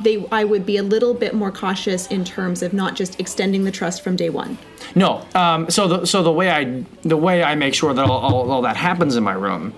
they 0.02 0.26
I 0.32 0.44
would 0.44 0.66
be 0.66 0.76
a 0.76 0.82
little 0.82 1.14
bit 1.14 1.34
more 1.34 1.50
cautious 1.52 2.06
in 2.08 2.24
terms 2.24 2.62
of 2.62 2.72
not 2.72 2.96
just 2.96 3.20
extending 3.20 3.64
the 3.64 3.70
trust 3.70 4.02
from 4.02 4.16
day 4.16 4.30
one. 4.30 4.58
No. 4.94 5.26
Um, 5.34 5.70
so 5.70 5.86
the 5.88 6.06
so 6.06 6.22
the 6.22 6.32
way 6.32 6.50
I 6.50 6.84
the 7.02 7.16
way 7.16 7.42
I 7.42 7.54
make 7.54 7.74
sure 7.74 7.94
that 7.94 8.04
all, 8.04 8.18
all, 8.18 8.50
all 8.50 8.62
that 8.62 8.76
happens 8.76 9.16
in 9.16 9.22
my 9.24 9.32
room 9.34 9.72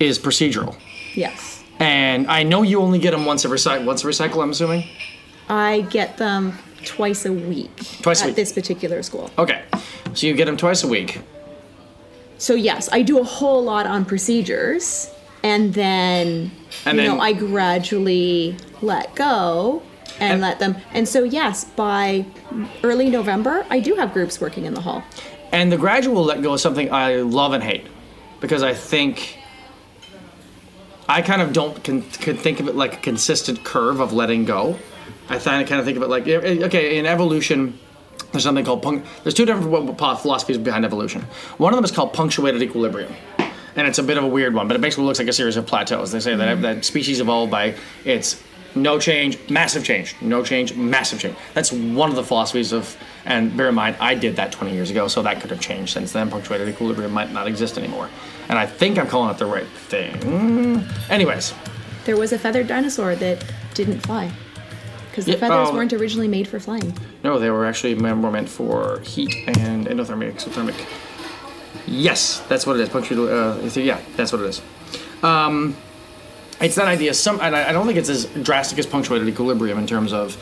is 0.00 0.18
procedural. 0.18 0.76
Yes, 1.14 1.62
And 1.78 2.26
I 2.28 2.42
know 2.44 2.62
you 2.62 2.80
only 2.80 2.98
get 3.00 3.10
them 3.10 3.24
once 3.26 3.44
every 3.44 3.58
cycle. 3.58 3.84
Once 3.86 4.00
every 4.02 4.14
cycle, 4.14 4.40
I'm 4.42 4.50
assuming. 4.50 4.84
I 5.48 5.80
get 5.90 6.16
them 6.18 6.56
twice 6.84 7.26
a 7.26 7.32
week 7.32 7.76
Twice 8.00 8.20
a 8.20 8.24
at 8.24 8.26
week. 8.28 8.36
this 8.36 8.52
particular 8.52 9.02
school. 9.02 9.28
Okay. 9.36 9.62
So 10.14 10.26
you 10.26 10.34
get 10.34 10.44
them 10.46 10.56
twice 10.56 10.84
a 10.84 10.88
week. 10.88 11.20
So 12.38 12.54
yes, 12.54 12.88
I 12.92 13.02
do 13.02 13.18
a 13.18 13.24
whole 13.24 13.62
lot 13.62 13.86
on 13.86 14.04
procedures, 14.04 15.10
and 15.42 15.72
then 15.74 16.50
And 16.84 16.96
you 16.98 17.04
then- 17.04 17.16
know 17.16 17.20
I 17.20 17.32
gradually 17.32 18.56
let 18.82 19.14
go 19.14 19.82
and, 20.18 20.32
And- 20.34 20.42
let 20.42 20.58
them. 20.58 20.76
And 20.92 21.08
so 21.08 21.24
yes, 21.24 21.64
by 21.64 22.24
early 22.82 23.08
November, 23.10 23.64
I 23.70 23.80
do 23.80 23.94
have 23.94 24.12
groups 24.12 24.40
working 24.40 24.64
in 24.66 24.74
the 24.74 24.80
hall. 24.82 25.02
And 25.52 25.72
the 25.72 25.76
gradual 25.76 26.22
let 26.24 26.42
go 26.42 26.54
is 26.54 26.62
something 26.62 26.92
I 26.92 27.16
love 27.16 27.52
and 27.52 27.62
hate 27.64 27.86
because 28.40 28.62
I 28.62 28.72
think 28.74 29.36
I 31.08 31.22
kind 31.22 31.42
of 31.42 31.52
don't 31.52 31.82
con- 31.82 32.02
can 32.02 32.36
think 32.36 32.60
of 32.60 32.68
it 32.68 32.76
like 32.76 32.94
a 32.94 32.96
consistent 32.98 33.64
curve 33.64 33.98
of 34.00 34.12
letting 34.12 34.44
go. 34.44 34.78
I 35.28 35.38
kind 35.38 35.62
of 35.62 35.68
kind 35.68 35.80
of 35.80 35.84
think 35.86 35.96
of 35.96 36.02
it 36.04 36.08
like 36.08 36.26
eh, 36.28 36.40
eh, 36.42 36.64
okay, 36.66 36.98
in 36.98 37.06
evolution, 37.06 37.78
there's 38.30 38.44
something 38.44 38.64
called 38.64 38.82
punc- 38.84 39.04
there's 39.24 39.34
two 39.34 39.44
different 39.44 39.98
philosophies 39.98 40.58
behind 40.58 40.84
evolution. 40.84 41.22
One 41.58 41.72
of 41.72 41.76
them 41.78 41.84
is 41.84 41.90
called 41.90 42.12
punctuated 42.12 42.62
equilibrium. 42.62 43.12
And 43.76 43.86
it's 43.86 43.98
a 43.98 44.02
bit 44.02 44.18
of 44.18 44.24
a 44.24 44.28
weird 44.28 44.54
one, 44.54 44.68
but 44.68 44.76
it 44.76 44.80
basically 44.80 45.04
looks 45.04 45.18
like 45.18 45.28
a 45.28 45.32
series 45.32 45.56
of 45.56 45.66
plateaus. 45.66 46.12
They 46.12 46.20
say 46.20 46.34
that, 46.34 46.48
mm-hmm. 46.48 46.62
that 46.62 46.84
species 46.84 47.20
evolve 47.20 47.50
by 47.50 47.74
its 48.04 48.42
no 48.74 48.98
change, 48.98 49.38
massive 49.48 49.84
change. 49.84 50.14
No 50.20 50.44
change, 50.44 50.74
massive 50.76 51.20
change. 51.20 51.36
That's 51.54 51.72
one 51.72 52.10
of 52.10 52.16
the 52.16 52.22
philosophies 52.22 52.72
of, 52.72 52.96
and 53.24 53.56
bear 53.56 53.68
in 53.68 53.74
mind, 53.74 53.96
I 54.00 54.14
did 54.14 54.36
that 54.36 54.52
20 54.52 54.72
years 54.72 54.90
ago, 54.90 55.08
so 55.08 55.22
that 55.22 55.40
could 55.40 55.50
have 55.50 55.60
changed 55.60 55.92
since 55.92 56.12
then. 56.12 56.30
Punctuated 56.30 56.68
equilibrium 56.68 57.12
might 57.12 57.32
not 57.32 57.48
exist 57.48 57.78
anymore. 57.78 58.08
And 58.48 58.58
I 58.58 58.66
think 58.66 58.98
I'm 58.98 59.08
calling 59.08 59.30
it 59.30 59.38
the 59.38 59.46
right 59.46 59.66
thing. 59.66 60.84
Anyways, 61.08 61.54
There 62.04 62.16
was 62.16 62.32
a 62.32 62.38
feathered 62.38 62.66
dinosaur 62.66 63.14
that 63.16 63.44
didn't 63.74 64.00
fly. 64.00 64.32
Because 65.10 65.24
the 65.24 65.32
Yeah, 65.32 65.38
feathers 65.38 65.68
oh. 65.70 65.74
weren't 65.74 65.92
originally 65.92 66.28
made 66.28 66.46
for 66.46 66.60
flying. 66.60 66.96
no, 67.24 67.38
they 67.38 67.50
were 67.50 67.66
actually 67.66 67.94
more 67.96 68.30
meant 68.30 68.48
for 68.48 69.00
heat 69.00 69.34
and 69.48 69.86
endothermic, 69.86 70.32
exothermic. 70.32 70.76
Yes, 71.90 72.38
that's 72.48 72.66
what 72.66 72.76
it 72.76 72.82
is. 72.82 72.88
Punctuated, 72.88 73.28
uh, 73.28 73.80
yeah, 73.80 74.00
that's 74.16 74.32
what 74.32 74.40
it 74.42 74.46
is. 74.46 74.62
Um, 75.24 75.76
it's 76.60 76.76
that 76.76 76.86
idea. 76.86 77.12
Some, 77.14 77.40
I 77.40 77.72
don't 77.72 77.86
think 77.86 77.98
it's 77.98 78.08
as 78.08 78.26
drastic 78.26 78.78
as 78.78 78.86
punctuated 78.86 79.28
equilibrium 79.28 79.76
in 79.78 79.86
terms 79.86 80.12
of 80.12 80.36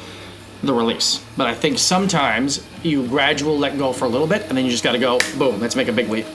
the 0.63 0.75
release, 0.75 1.25
but 1.37 1.47
I 1.47 1.55
think 1.55 1.79
sometimes 1.79 2.67
you 2.83 3.07
gradual 3.07 3.57
let 3.57 3.79
go 3.79 3.93
for 3.93 4.05
a 4.05 4.09
little 4.09 4.27
bit, 4.27 4.43
and 4.43 4.59
then 4.59 4.65
you 4.65 4.71
just 4.71 4.85
got 4.85 4.93
to 4.93 4.99
go 4.99 5.19
boom. 5.39 5.61
Let's 5.61 5.75
make 5.75 5.89
a 5.89 5.93
big 5.93 6.09
leap, 6.11 6.27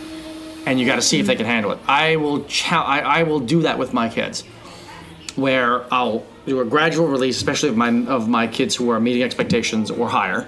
and 0.65 0.79
you 0.79 0.85
got 0.85 0.95
to 0.95 1.01
see 1.01 1.19
if 1.19 1.27
they 1.27 1.35
can 1.35 1.45
handle 1.45 1.71
it. 1.73 1.79
I 1.87 2.15
will, 2.15 2.47
I, 2.71 3.01
I 3.01 3.23
will 3.23 3.41
do 3.41 3.61
that 3.63 3.77
with 3.77 3.93
my 3.93 4.09
kids, 4.09 4.41
where 5.35 5.93
I'll 5.93 6.25
do 6.47 6.59
a 6.61 6.65
gradual 6.65 7.07
release, 7.07 7.37
especially 7.37 7.69
of 7.69 7.77
my 7.77 7.89
of 8.05 8.27
my 8.27 8.47
kids 8.47 8.75
who 8.75 8.89
are 8.89 8.99
meeting 8.99 9.23
expectations 9.23 9.91
or 9.91 10.09
higher. 10.09 10.47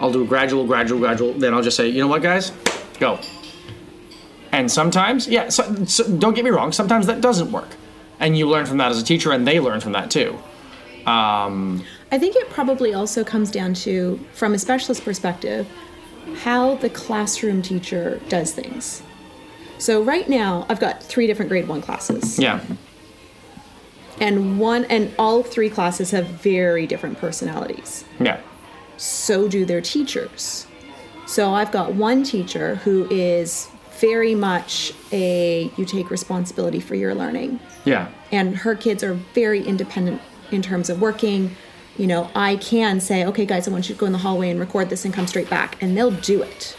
I'll 0.00 0.12
do 0.12 0.22
a 0.22 0.26
gradual, 0.26 0.64
gradual, 0.64 1.00
gradual. 1.00 1.32
Then 1.32 1.52
I'll 1.52 1.62
just 1.62 1.76
say, 1.76 1.88
you 1.88 2.00
know 2.00 2.08
what, 2.08 2.22
guys, 2.22 2.52
go. 3.00 3.18
And 4.56 4.72
sometimes, 4.72 5.28
yeah, 5.28 5.50
so, 5.50 5.84
so 5.84 6.10
don't 6.16 6.32
get 6.32 6.42
me 6.42 6.50
wrong, 6.50 6.72
sometimes 6.72 7.06
that 7.08 7.20
doesn't 7.20 7.52
work. 7.52 7.68
And 8.18 8.38
you 8.38 8.48
learn 8.48 8.64
from 8.64 8.78
that 8.78 8.90
as 8.90 8.98
a 8.98 9.04
teacher, 9.04 9.30
and 9.30 9.46
they 9.46 9.60
learn 9.60 9.80
from 9.80 9.92
that 9.92 10.10
too. 10.10 10.38
Um, 11.04 11.84
I 12.10 12.18
think 12.18 12.36
it 12.36 12.48
probably 12.48 12.94
also 12.94 13.22
comes 13.22 13.50
down 13.50 13.74
to, 13.84 14.18
from 14.32 14.54
a 14.54 14.58
specialist 14.58 15.04
perspective, 15.04 15.68
how 16.42 16.76
the 16.76 16.88
classroom 16.88 17.60
teacher 17.60 18.18
does 18.30 18.52
things. 18.54 19.02
So 19.76 20.02
right 20.02 20.26
now, 20.26 20.64
I've 20.70 20.80
got 20.80 21.02
three 21.02 21.26
different 21.26 21.50
grade 21.50 21.68
one 21.68 21.82
classes, 21.82 22.38
Yeah. 22.38 22.60
and 24.18 24.58
one 24.58 24.86
and 24.86 25.14
all 25.18 25.42
three 25.42 25.68
classes 25.68 26.12
have 26.12 26.26
very 26.28 26.86
different 26.86 27.18
personalities. 27.18 28.06
Yeah. 28.18 28.40
So 28.96 29.48
do 29.48 29.66
their 29.66 29.82
teachers. 29.82 30.66
So 31.26 31.52
I've 31.52 31.70
got 31.72 31.92
one 31.92 32.22
teacher 32.22 32.76
who 32.76 33.06
is 33.10 33.68
very 34.00 34.34
much 34.34 34.92
a 35.12 35.70
you 35.76 35.84
take 35.84 36.10
responsibility 36.10 36.80
for 36.80 36.94
your 36.94 37.14
learning. 37.14 37.60
Yeah. 37.84 38.08
and 38.32 38.56
her 38.56 38.74
kids 38.74 39.04
are 39.04 39.14
very 39.14 39.62
independent 39.62 40.20
in 40.50 40.62
terms 40.62 40.90
of 40.90 41.00
working. 41.00 41.54
You 41.96 42.06
know, 42.06 42.30
I 42.34 42.56
can 42.56 43.00
say, 43.00 43.24
okay, 43.24 43.46
guys, 43.46 43.66
I 43.66 43.70
want 43.70 43.88
you 43.88 43.94
to 43.94 43.98
go 43.98 44.06
in 44.06 44.12
the 44.12 44.18
hallway 44.18 44.50
and 44.50 44.60
record 44.60 44.90
this 44.90 45.04
and 45.04 45.14
come 45.14 45.26
straight 45.26 45.48
back, 45.48 45.80
and 45.82 45.96
they'll 45.96 46.10
do 46.10 46.42
it. 46.42 46.76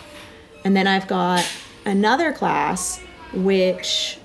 And 0.64 0.76
then 0.76 0.86
I've 0.86 1.08
got 1.08 1.48
another 1.86 2.34
class 2.34 3.02
which 3.34 4.20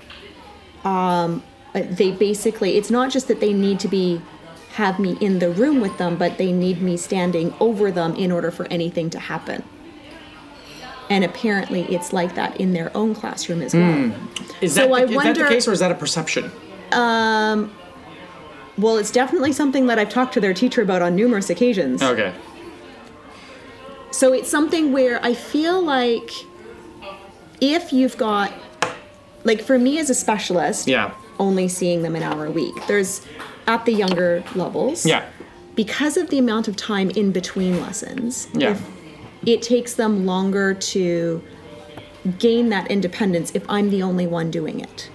um, 0.83 1.41
they 1.73 2.11
basically, 2.11 2.77
it's 2.77 2.91
not 2.91 3.11
just 3.11 3.27
that 3.27 3.39
they 3.39 3.53
need 3.53 3.79
to 3.79 3.87
be 3.87 4.21
have 4.73 4.99
me 4.99 5.17
in 5.21 5.39
the 5.39 5.51
room 5.51 5.79
with 5.81 5.97
them, 5.99 6.17
but 6.17 6.37
they 6.37 6.51
need 6.51 6.81
me 6.81 6.97
standing 6.97 7.53
over 7.59 7.91
them 7.91 8.15
in 8.15 8.31
order 8.31 8.49
for 8.49 8.65
anything 8.67 9.09
to 9.11 9.19
happen. 9.19 9.63
And 11.09 11.23
apparently, 11.23 11.81
it's 11.93 12.13
like 12.13 12.35
that 12.35 12.59
in 12.59 12.73
their 12.73 12.95
own 12.95 13.13
classroom 13.13 13.61
as 13.61 13.73
well. 13.73 13.91
Hmm. 14.09 14.63
Is, 14.63 14.73
So 14.73 14.87
that, 14.87 14.91
I 14.93 15.03
is 15.03 15.11
that 15.23 15.35
the 15.35 15.47
case, 15.47 15.67
or 15.67 15.71
is 15.73 15.79
that 15.79 15.91
a 15.91 15.95
perception? 15.95 16.51
Um, 16.91 17.71
well, 18.77 18.97
it's 18.97 19.11
definitely 19.11 19.51
something 19.53 19.87
that 19.87 19.99
I've 19.99 20.09
talked 20.09 20.33
to 20.35 20.39
their 20.41 20.53
teacher 20.53 20.81
about 20.81 21.01
on 21.01 21.15
numerous 21.15 21.49
occasions. 21.49 22.01
Okay. 22.01 22.33
So 24.11 24.31
it's 24.33 24.49
something 24.49 24.91
where 24.93 25.23
I 25.23 25.33
feel 25.33 25.81
like 25.83 26.31
if 27.59 27.91
you've 27.91 28.17
got, 28.17 28.53
like 29.43 29.61
for 29.61 29.77
me 29.77 29.99
as 29.99 30.09
a 30.09 30.15
specialist, 30.15 30.87
Yeah. 30.87 31.11
only 31.39 31.67
seeing 31.67 32.03
them 32.03 32.15
an 32.15 32.23
hour 32.23 32.45
a 32.45 32.51
week, 32.51 32.75
there's 32.87 33.21
at 33.67 33.85
the 33.85 33.93
younger 33.93 34.43
levels, 34.55 35.05
Yeah. 35.05 35.23
because 35.75 36.15
of 36.17 36.29
the 36.29 36.37
amount 36.37 36.67
of 36.67 36.75
time 36.75 37.09
in 37.11 37.31
between 37.31 37.81
lessons, 37.81 38.47
Yeah. 38.53 38.71
if 38.71 38.81
it 39.45 39.61
takes 39.61 39.93
them 39.95 40.25
longer 40.25 40.73
to 40.73 41.43
gain 42.39 42.69
that 42.69 42.89
independence 42.89 43.51
if 43.53 43.69
I'm 43.69 43.89
the 43.89 44.03
only 44.03 44.27
one 44.27 44.49
doing 44.51 44.79
it. 44.79 45.09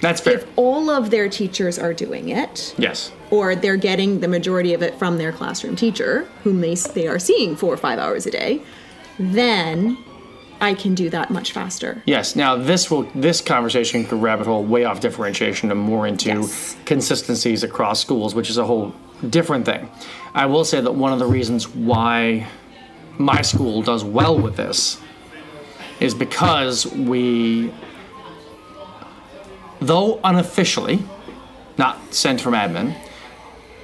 That's 0.00 0.20
fair. 0.20 0.34
If 0.38 0.46
all 0.56 0.88
of 0.90 1.10
their 1.10 1.28
teachers 1.28 1.78
are 1.78 1.92
doing 1.92 2.30
it, 2.30 2.74
yes. 2.78 3.12
or 3.30 3.54
they're 3.54 3.76
getting 3.76 4.20
the 4.20 4.28
majority 4.28 4.72
of 4.72 4.82
it 4.82 4.98
from 4.98 5.18
their 5.18 5.30
classroom 5.32 5.76
teacher, 5.76 6.26
whom 6.42 6.60
they, 6.62 6.74
they 6.74 7.06
are 7.06 7.18
seeing 7.18 7.54
four 7.54 7.72
or 7.72 7.76
five 7.76 7.98
hours 7.98 8.26
a 8.26 8.30
day, 8.30 8.62
then 9.18 9.98
I 10.60 10.74
can 10.74 10.94
do 10.94 11.10
that 11.10 11.30
much 11.30 11.52
faster. 11.52 12.02
Yes. 12.06 12.36
Now 12.36 12.56
this 12.56 12.90
will 12.90 13.02
this 13.14 13.40
conversation 13.40 14.04
could 14.04 14.20
rabbit 14.20 14.46
hole 14.46 14.64
way 14.64 14.84
off 14.84 15.00
differentiation 15.00 15.70
and 15.70 15.80
more 15.80 16.06
into 16.06 16.28
Yes. 16.28 16.76
consistencies 16.84 17.62
across 17.62 18.00
schools, 18.00 18.34
which 18.34 18.50
is 18.50 18.58
a 18.58 18.64
whole 18.64 18.94
different 19.28 19.64
thing. 19.66 19.90
I 20.34 20.46
will 20.46 20.64
say 20.64 20.80
that 20.80 20.92
one 20.92 21.12
of 21.12 21.18
the 21.18 21.26
reasons 21.26 21.68
why 21.68 22.46
my 23.20 23.42
school 23.42 23.82
does 23.82 24.02
well 24.02 24.38
with 24.38 24.56
this 24.56 24.98
is 26.00 26.14
because 26.14 26.86
we 26.86 27.72
though 29.80 30.18
unofficially 30.24 31.02
not 31.76 32.14
sent 32.14 32.40
from 32.40 32.54
admin 32.54 32.96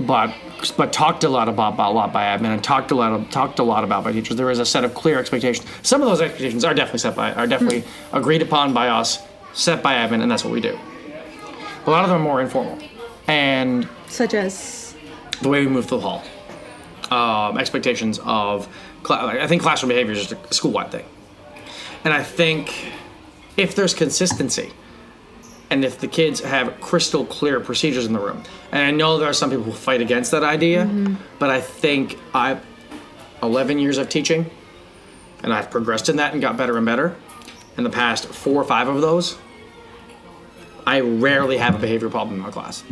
but 0.01 0.35
but 0.77 0.93
talked 0.93 1.23
a 1.25 1.29
lot 1.29 1.49
about 1.49 1.79
a 1.79 1.91
lot 1.91 2.13
by 2.13 2.25
admin 2.25 2.55
and 2.55 2.65
talked 2.65 2.91
a 2.91 2.95
lot 2.95 3.31
talked 3.31 3.59
a 3.59 3.63
lot 3.63 3.85
about 3.85 4.05
by 4.05 4.13
teachers. 4.13 4.37
There 4.37 4.51
is 4.51 4.59
a 4.59 4.65
set 4.65 4.85
of 4.85 4.95
clear 4.95 5.19
expectations. 5.19 5.67
Some 5.83 6.03
of 6.03 6.09
those 6.09 6.21
expectations 6.21 6.65
are 6.65 6.75
definitely 6.75 7.01
set 7.01 7.15
by 7.15 7.33
are 7.33 7.47
definitely 7.47 7.85
agreed 8.13 8.43
upon 8.43 8.73
by 8.73 8.89
us, 8.89 9.23
set 9.53 9.83
by 9.83 9.95
admin, 9.95 10.23
and 10.23 10.31
that's 10.31 10.45
what 10.45 10.53
we 10.53 10.61
do. 10.61 10.79
A 11.87 11.91
lot 11.91 12.05
of 12.05 12.11
them 12.11 12.21
are 12.21 12.25
more 12.25 12.41
informal, 12.41 12.79
and 13.29 13.89
Such 14.09 14.35
as, 14.35 14.95
the 15.43 15.49
way 15.49 15.61
we 15.61 15.69
move 15.69 15.87
through 15.87 16.01
the 16.01 16.09
hall, 16.09 16.25
um, 17.11 17.59
expectations 17.59 18.19
of 18.25 18.69
I 19.11 19.47
think 19.47 19.63
classroom 19.63 19.89
behavior 19.89 20.13
is 20.13 20.27
just 20.27 20.51
a 20.51 20.55
school-wide 20.55 20.91
thing, 20.91 21.07
and 22.05 22.13
I 22.13 22.23
think 22.23 22.93
if 23.57 23.75
there's 23.75 23.95
consistency 23.95 24.73
and 25.71 25.85
if 25.85 25.99
the 25.99 26.09
kids 26.09 26.41
have 26.41 26.81
crystal 26.81 27.25
clear 27.25 27.61
procedures 27.61 28.07
in 28.07 28.13
the 28.13 28.19
room 28.19 28.43
and 28.73 28.83
i 28.83 28.91
know 28.91 29.19
there 29.19 29.29
are 29.29 29.33
some 29.33 29.51
people 29.51 29.65
who 29.65 29.73
fight 29.73 30.01
against 30.01 30.31
that 30.31 30.43
idea 30.43 30.85
mm-hmm. 30.85 31.15
but 31.39 31.51
i 31.51 31.61
think 31.61 32.19
i 32.35 32.59
11 33.43 33.79
years 33.79 33.99
of 33.99 34.09
teaching 34.09 34.49
and 35.43 35.53
i've 35.53 35.71
progressed 35.71 36.09
in 36.09 36.17
that 36.17 36.33
and 36.33 36.41
got 36.41 36.57
better 36.57 36.77
and 36.77 36.87
better 36.87 37.17
in 37.77 37.85
the 37.85 37.91
past 37.91 38.27
four 38.27 38.61
or 38.61 38.65
five 38.65 38.89
of 38.89 39.01
those 39.01 39.37
i 40.87 41.01
rarely 41.01 41.57
have 41.57 41.75
a 41.75 41.79
behavior 41.79 42.09
problem 42.09 42.37
in 42.37 42.43
my 42.43 42.51
class 42.51 42.85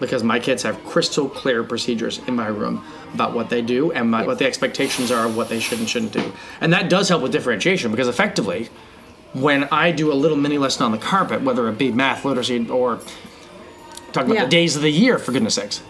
because 0.00 0.22
my 0.22 0.38
kids 0.40 0.62
have 0.62 0.82
crystal 0.84 1.28
clear 1.28 1.62
procedures 1.64 2.18
in 2.26 2.34
my 2.34 2.46
room 2.48 2.84
about 3.14 3.32
what 3.34 3.48
they 3.48 3.62
do 3.62 3.92
and 3.92 4.10
my, 4.10 4.24
what 4.26 4.38
the 4.38 4.46
expectations 4.46 5.10
are 5.10 5.26
of 5.26 5.36
what 5.36 5.48
they 5.48 5.60
should 5.60 5.78
and 5.78 5.88
shouldn't 5.88 6.12
do 6.12 6.32
and 6.60 6.72
that 6.72 6.88
does 6.90 7.08
help 7.08 7.22
with 7.22 7.32
differentiation 7.32 7.90
because 7.90 8.08
effectively 8.08 8.68
when 9.34 9.64
I 9.64 9.90
do 9.90 10.12
a 10.12 10.14
little 10.14 10.36
mini 10.36 10.58
lesson 10.58 10.84
on 10.84 10.92
the 10.92 10.98
carpet, 10.98 11.42
whether 11.42 11.68
it 11.68 11.76
be 11.76 11.90
math, 11.90 12.24
literacy, 12.24 12.68
or 12.70 13.00
talk 14.12 14.26
about 14.26 14.34
Yeah. 14.34 14.44
the 14.44 14.50
days 14.50 14.76
of 14.76 14.82
the 14.82 14.90
year, 14.90 15.18
for 15.18 15.32
goodness 15.32 15.56
sakes, 15.56 15.82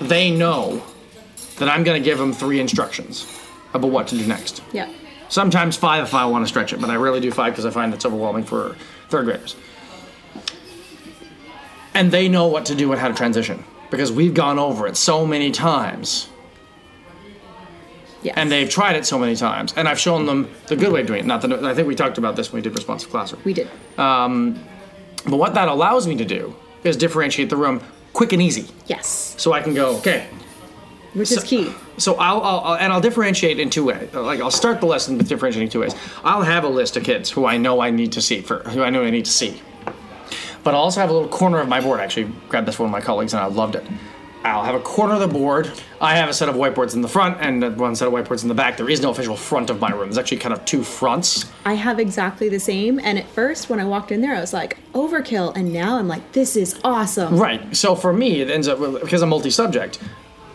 they 0.00 0.30
know 0.30 0.82
that 1.58 1.68
I'm 1.68 1.82
going 1.84 2.00
to 2.00 2.04
give 2.04 2.18
them 2.18 2.32
three 2.32 2.60
instructions 2.60 3.26
about 3.74 3.90
what 3.90 4.06
to 4.08 4.16
do 4.16 4.26
next. 4.26 4.62
yeah. 4.72 4.88
Sometimes 5.28 5.76
five 5.76 6.04
if 6.04 6.14
I 6.14 6.24
want 6.26 6.44
to 6.44 6.48
stretch 6.48 6.72
it, 6.72 6.80
but 6.80 6.88
I 6.88 6.94
rarely 6.94 7.18
do 7.18 7.32
five 7.32 7.52
because 7.52 7.66
I 7.66 7.70
find 7.70 7.92
it's 7.92 8.06
overwhelming 8.06 8.44
for 8.44 8.76
third 9.08 9.24
graders. 9.24 9.56
And 11.96 12.12
they 12.12 12.28
know 12.28 12.46
what 12.46 12.66
to 12.66 12.74
do 12.74 12.92
and 12.92 13.00
how 13.00 13.08
to 13.08 13.14
transition 13.14 13.64
because 13.90 14.12
we've 14.12 14.34
gone 14.34 14.58
over 14.58 14.86
it 14.86 14.96
so 14.96 15.26
many 15.26 15.50
times 15.50 16.28
Yes. 18.22 18.34
and 18.36 18.50
they've 18.50 18.68
tried 18.68 18.96
it 18.96 19.06
so 19.06 19.18
many 19.18 19.36
times, 19.36 19.72
and 19.76 19.88
I've 19.88 20.00
shown 20.00 20.26
them 20.26 20.50
the 20.66 20.74
good 20.74 20.92
way 20.92 21.00
of 21.02 21.06
doing 21.06 21.20
it. 21.20 21.26
Not 21.26 21.42
that 21.42 21.64
I 21.64 21.74
think 21.74 21.86
we 21.86 21.94
talked 21.94 22.18
about 22.18 22.34
this 22.34 22.52
when 22.52 22.58
we 22.60 22.62
did 22.62 22.74
responsive 22.74 23.08
classroom. 23.10 23.40
we 23.44 23.52
did. 23.54 23.68
Um, 23.98 24.58
but 25.24 25.36
what 25.36 25.54
that 25.54 25.68
allows 25.68 26.06
me 26.08 26.16
to 26.16 26.24
do 26.24 26.54
is 26.82 26.96
differentiate 26.96 27.50
the 27.50 27.56
room 27.56 27.80
quick 28.12 28.32
and 28.32 28.42
easy, 28.42 28.66
Yes. 28.86 29.34
so 29.38 29.52
I 29.52 29.60
can 29.60 29.74
go 29.74 29.96
okay. 29.98 30.26
Which 31.14 31.30
is 31.32 31.44
key. 31.44 31.72
So 31.98 32.16
I'll, 32.16 32.42
I'll 32.42 32.74
and 32.74 32.92
I'll 32.92 33.00
differentiate 33.00 33.58
in 33.60 33.70
two 33.70 33.84
ways. 33.84 34.12
Like 34.12 34.40
I'll 34.40 34.50
start 34.50 34.80
the 34.80 34.86
lesson 34.86 35.16
with 35.18 35.28
differentiating 35.28 35.70
two 35.70 35.80
ways. 35.80 35.94
I'll 36.24 36.42
have 36.42 36.64
a 36.64 36.68
list 36.68 36.96
of 36.98 37.04
kids 37.04 37.30
who 37.30 37.46
I 37.46 37.56
know 37.58 37.80
I 37.80 37.90
need 37.90 38.12
to 38.12 38.20
see 38.20 38.40
for 38.42 38.58
who 38.70 38.82
I 38.82 38.90
know 38.90 39.02
I 39.04 39.10
need 39.10 39.24
to 39.24 39.30
see. 39.30 39.62
But 40.66 40.74
I'll 40.74 40.80
also 40.80 41.00
have 41.00 41.10
a 41.10 41.12
little 41.12 41.28
corner 41.28 41.60
of 41.60 41.68
my 41.68 41.80
board. 41.80 42.00
I 42.00 42.02
actually 42.02 42.32
grabbed 42.48 42.66
this 42.66 42.74
from 42.74 42.90
one 42.90 42.94
of 42.94 43.00
my 43.00 43.06
colleagues 43.06 43.32
and 43.32 43.40
I 43.40 43.46
loved 43.46 43.76
it. 43.76 43.86
I'll 44.42 44.64
have 44.64 44.74
a 44.74 44.80
corner 44.80 45.14
of 45.14 45.20
the 45.20 45.28
board. 45.28 45.70
I 46.00 46.16
have 46.16 46.28
a 46.28 46.34
set 46.34 46.48
of 46.48 46.56
whiteboards 46.56 46.92
in 46.92 47.02
the 47.02 47.08
front 47.08 47.36
and 47.40 47.78
one 47.78 47.94
set 47.94 48.08
of 48.08 48.12
whiteboards 48.12 48.42
in 48.42 48.48
the 48.48 48.54
back. 48.54 48.76
There 48.76 48.90
is 48.90 49.00
no 49.00 49.10
official 49.10 49.36
front 49.36 49.70
of 49.70 49.80
my 49.80 49.92
room. 49.92 50.06
There's 50.06 50.18
actually 50.18 50.38
kind 50.38 50.52
of 50.52 50.64
two 50.64 50.82
fronts. 50.82 51.44
I 51.64 51.74
have 51.74 52.00
exactly 52.00 52.48
the 52.48 52.58
same. 52.58 52.98
And 52.98 53.16
at 53.16 53.28
first, 53.28 53.70
when 53.70 53.78
I 53.78 53.84
walked 53.84 54.10
in 54.10 54.22
there, 54.22 54.34
I 54.34 54.40
was 54.40 54.52
like, 54.52 54.76
overkill. 54.92 55.54
And 55.54 55.72
now 55.72 55.98
I'm 55.98 56.08
like, 56.08 56.32
this 56.32 56.56
is 56.56 56.80
awesome. 56.82 57.38
Right. 57.38 57.76
So 57.76 57.94
for 57.94 58.12
me, 58.12 58.40
it 58.40 58.50
ends 58.50 58.66
up 58.66 58.80
because 58.80 59.22
I'm 59.22 59.28
multi-subject, 59.28 60.00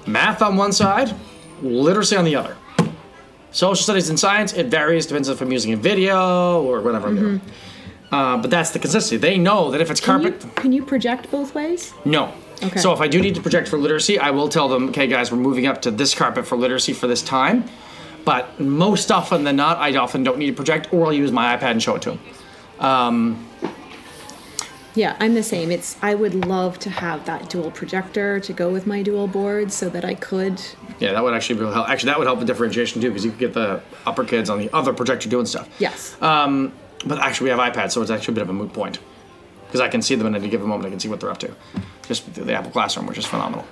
math 0.07 0.41
on 0.41 0.57
one 0.57 0.73
side, 0.73 1.15
literacy 1.61 2.17
on 2.17 2.25
the 2.25 2.35
other. 2.35 2.57
Social 3.51 3.81
studies 3.81 4.09
and 4.09 4.19
science, 4.19 4.51
it 4.51 4.65
varies. 4.65 5.05
Depends 5.05 5.29
if 5.29 5.39
I'm 5.39 5.53
using 5.53 5.71
a 5.71 5.77
video 5.77 6.61
or 6.63 6.81
whatever 6.81 7.07
I'm 7.07 7.15
doing. 7.15 7.39
Mm-hmm. 7.39 7.70
Uh, 8.11 8.37
but 8.37 8.49
that's 8.49 8.71
the 8.71 8.79
consistency. 8.79 9.17
They 9.17 9.37
know 9.37 9.71
that 9.71 9.79
if 9.81 9.89
it's 9.89 10.01
Can 10.01 10.21
you, 10.21 10.31
carpet, 10.31 10.55
can 10.55 10.71
you 10.73 10.83
project 10.83 11.31
both 11.31 11.55
ways? 11.55 11.93
no. 12.05 12.33
Okay. 12.63 12.79
So 12.79 12.93
if 12.93 13.01
I 13.01 13.07
do 13.07 13.19
need 13.19 13.33
to 13.33 13.41
project 13.41 13.67
for 13.67 13.79
literacy, 13.79 14.19
I 14.19 14.29
will 14.29 14.47
tell 14.47 14.69
them, 14.69 14.89
okay, 14.89 15.07
guys, 15.07 15.31
we're 15.31 15.39
moving 15.39 15.65
up 15.65 15.81
to 15.81 15.89
this 15.89 16.13
carpet 16.13 16.45
for 16.45 16.55
literacy 16.55 16.93
for 16.93 17.07
this 17.07 17.23
time. 17.23 17.63
But 18.23 18.59
most 18.59 19.11
often 19.11 19.43
than 19.45 19.55
not, 19.55 19.79
I 19.79 19.95
often 19.95 20.23
don't 20.23 20.37
need 20.37 20.45
to 20.45 20.53
project, 20.53 20.93
or 20.93 21.07
I'll 21.07 21.13
use 21.13 21.31
my 21.31 21.57
iPad 21.57 21.71
and 21.71 21.81
show 21.81 21.95
it 21.95 22.03
to 22.03 22.19
them. 22.79 23.47
Yeah, 24.93 25.15
I'm 25.19 25.33
the 25.33 25.41
same. 25.41 25.71
It's 25.71 25.97
I 26.03 26.13
would 26.15 26.35
love 26.45 26.77
to 26.79 26.89
have 26.89 27.25
that 27.25 27.49
dual 27.49 27.71
projector 27.71 28.39
to 28.41 28.53
go 28.53 28.69
with 28.69 28.85
my 28.85 29.01
dual 29.01 29.25
board 29.27 29.71
so 29.71 29.89
that 29.89 30.03
I 30.03 30.15
could 30.15 30.61
Yeah, 30.99 31.13
that 31.13 31.23
would 31.23 31.33
actually 31.33 31.59
really 31.59 31.73
help. 31.73 31.89
Actually, 31.89 32.11
that 32.11 32.19
would 32.19 32.27
help 32.27 32.39
with 32.39 32.47
differentiation 32.47 33.01
too, 33.01 33.07
because 33.09 33.23
you 33.23 33.31
could 33.31 33.39
get 33.39 33.53
the 33.53 33.81
upper 34.05 34.23
kids 34.23 34.49
on 34.49 34.59
the 34.59 34.69
other 34.71 34.93
projector 34.93 35.29
doing 35.29 35.45
stuff. 35.45 35.67
Yes. 35.79 36.15
But 37.05 37.19
actually, 37.19 37.45
we 37.45 37.57
have 37.57 37.73
iPads, 37.73 37.91
so 37.91 38.01
it's 38.01 38.11
actually 38.11 38.33
a 38.33 38.35
bit 38.35 38.41
of 38.43 38.49
a 38.49 38.53
moot 38.53 38.73
point. 38.73 38.99
Because 39.65 39.81
I 39.81 39.87
can 39.87 40.01
see 40.01 40.15
them 40.15 40.27
in 40.27 40.35
any 40.35 40.49
given 40.49 40.67
moment, 40.67 40.87
I 40.87 40.89
can 40.89 40.99
see 40.99 41.07
what 41.07 41.19
they're 41.19 41.31
up 41.31 41.39
to. 41.39 41.55
Just 42.07 42.25
through 42.25 42.43
the 42.43 42.53
Apple 42.53 42.71
Classroom, 42.71 43.07
which 43.07 43.17
is 43.17 43.25
phenomenal. 43.25 43.65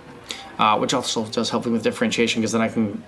Uh, 0.57 0.77
which 0.77 0.93
also 0.93 1.25
does 1.25 1.49
help 1.49 1.65
me 1.65 1.71
with 1.71 1.83
differentiation, 1.83 2.41
because 2.41 2.51
then 2.51 2.61
I 2.61 2.69
can, 2.69 3.03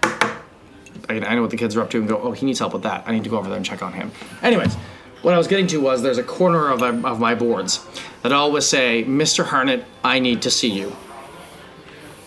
I 1.09 1.13
can, 1.13 1.23
I 1.23 1.35
know 1.35 1.41
what 1.41 1.51
the 1.51 1.57
kids 1.57 1.75
are 1.75 1.81
up 1.81 1.89
to 1.91 1.99
and 1.99 2.07
go, 2.07 2.19
oh, 2.21 2.31
he 2.31 2.45
needs 2.45 2.59
help 2.59 2.73
with 2.73 2.83
that. 2.83 3.03
I 3.07 3.13
need 3.13 3.23
to 3.23 3.29
go 3.29 3.37
over 3.37 3.47
there 3.47 3.57
and 3.57 3.65
check 3.65 3.81
on 3.81 3.93
him. 3.93 4.11
Anyways, 4.41 4.75
what 5.21 5.33
I 5.33 5.37
was 5.37 5.47
getting 5.47 5.67
to 5.67 5.77
was 5.77 6.01
there's 6.01 6.17
a 6.17 6.23
corner 6.23 6.69
of, 6.69 6.81
of 6.81 7.19
my 7.19 7.35
boards 7.35 7.85
that 8.23 8.31
always 8.31 8.65
say, 8.65 9.03
Mr. 9.05 9.45
Harnett, 9.45 9.85
I 10.03 10.19
need 10.19 10.41
to 10.43 10.51
see 10.51 10.69
you. 10.69 10.95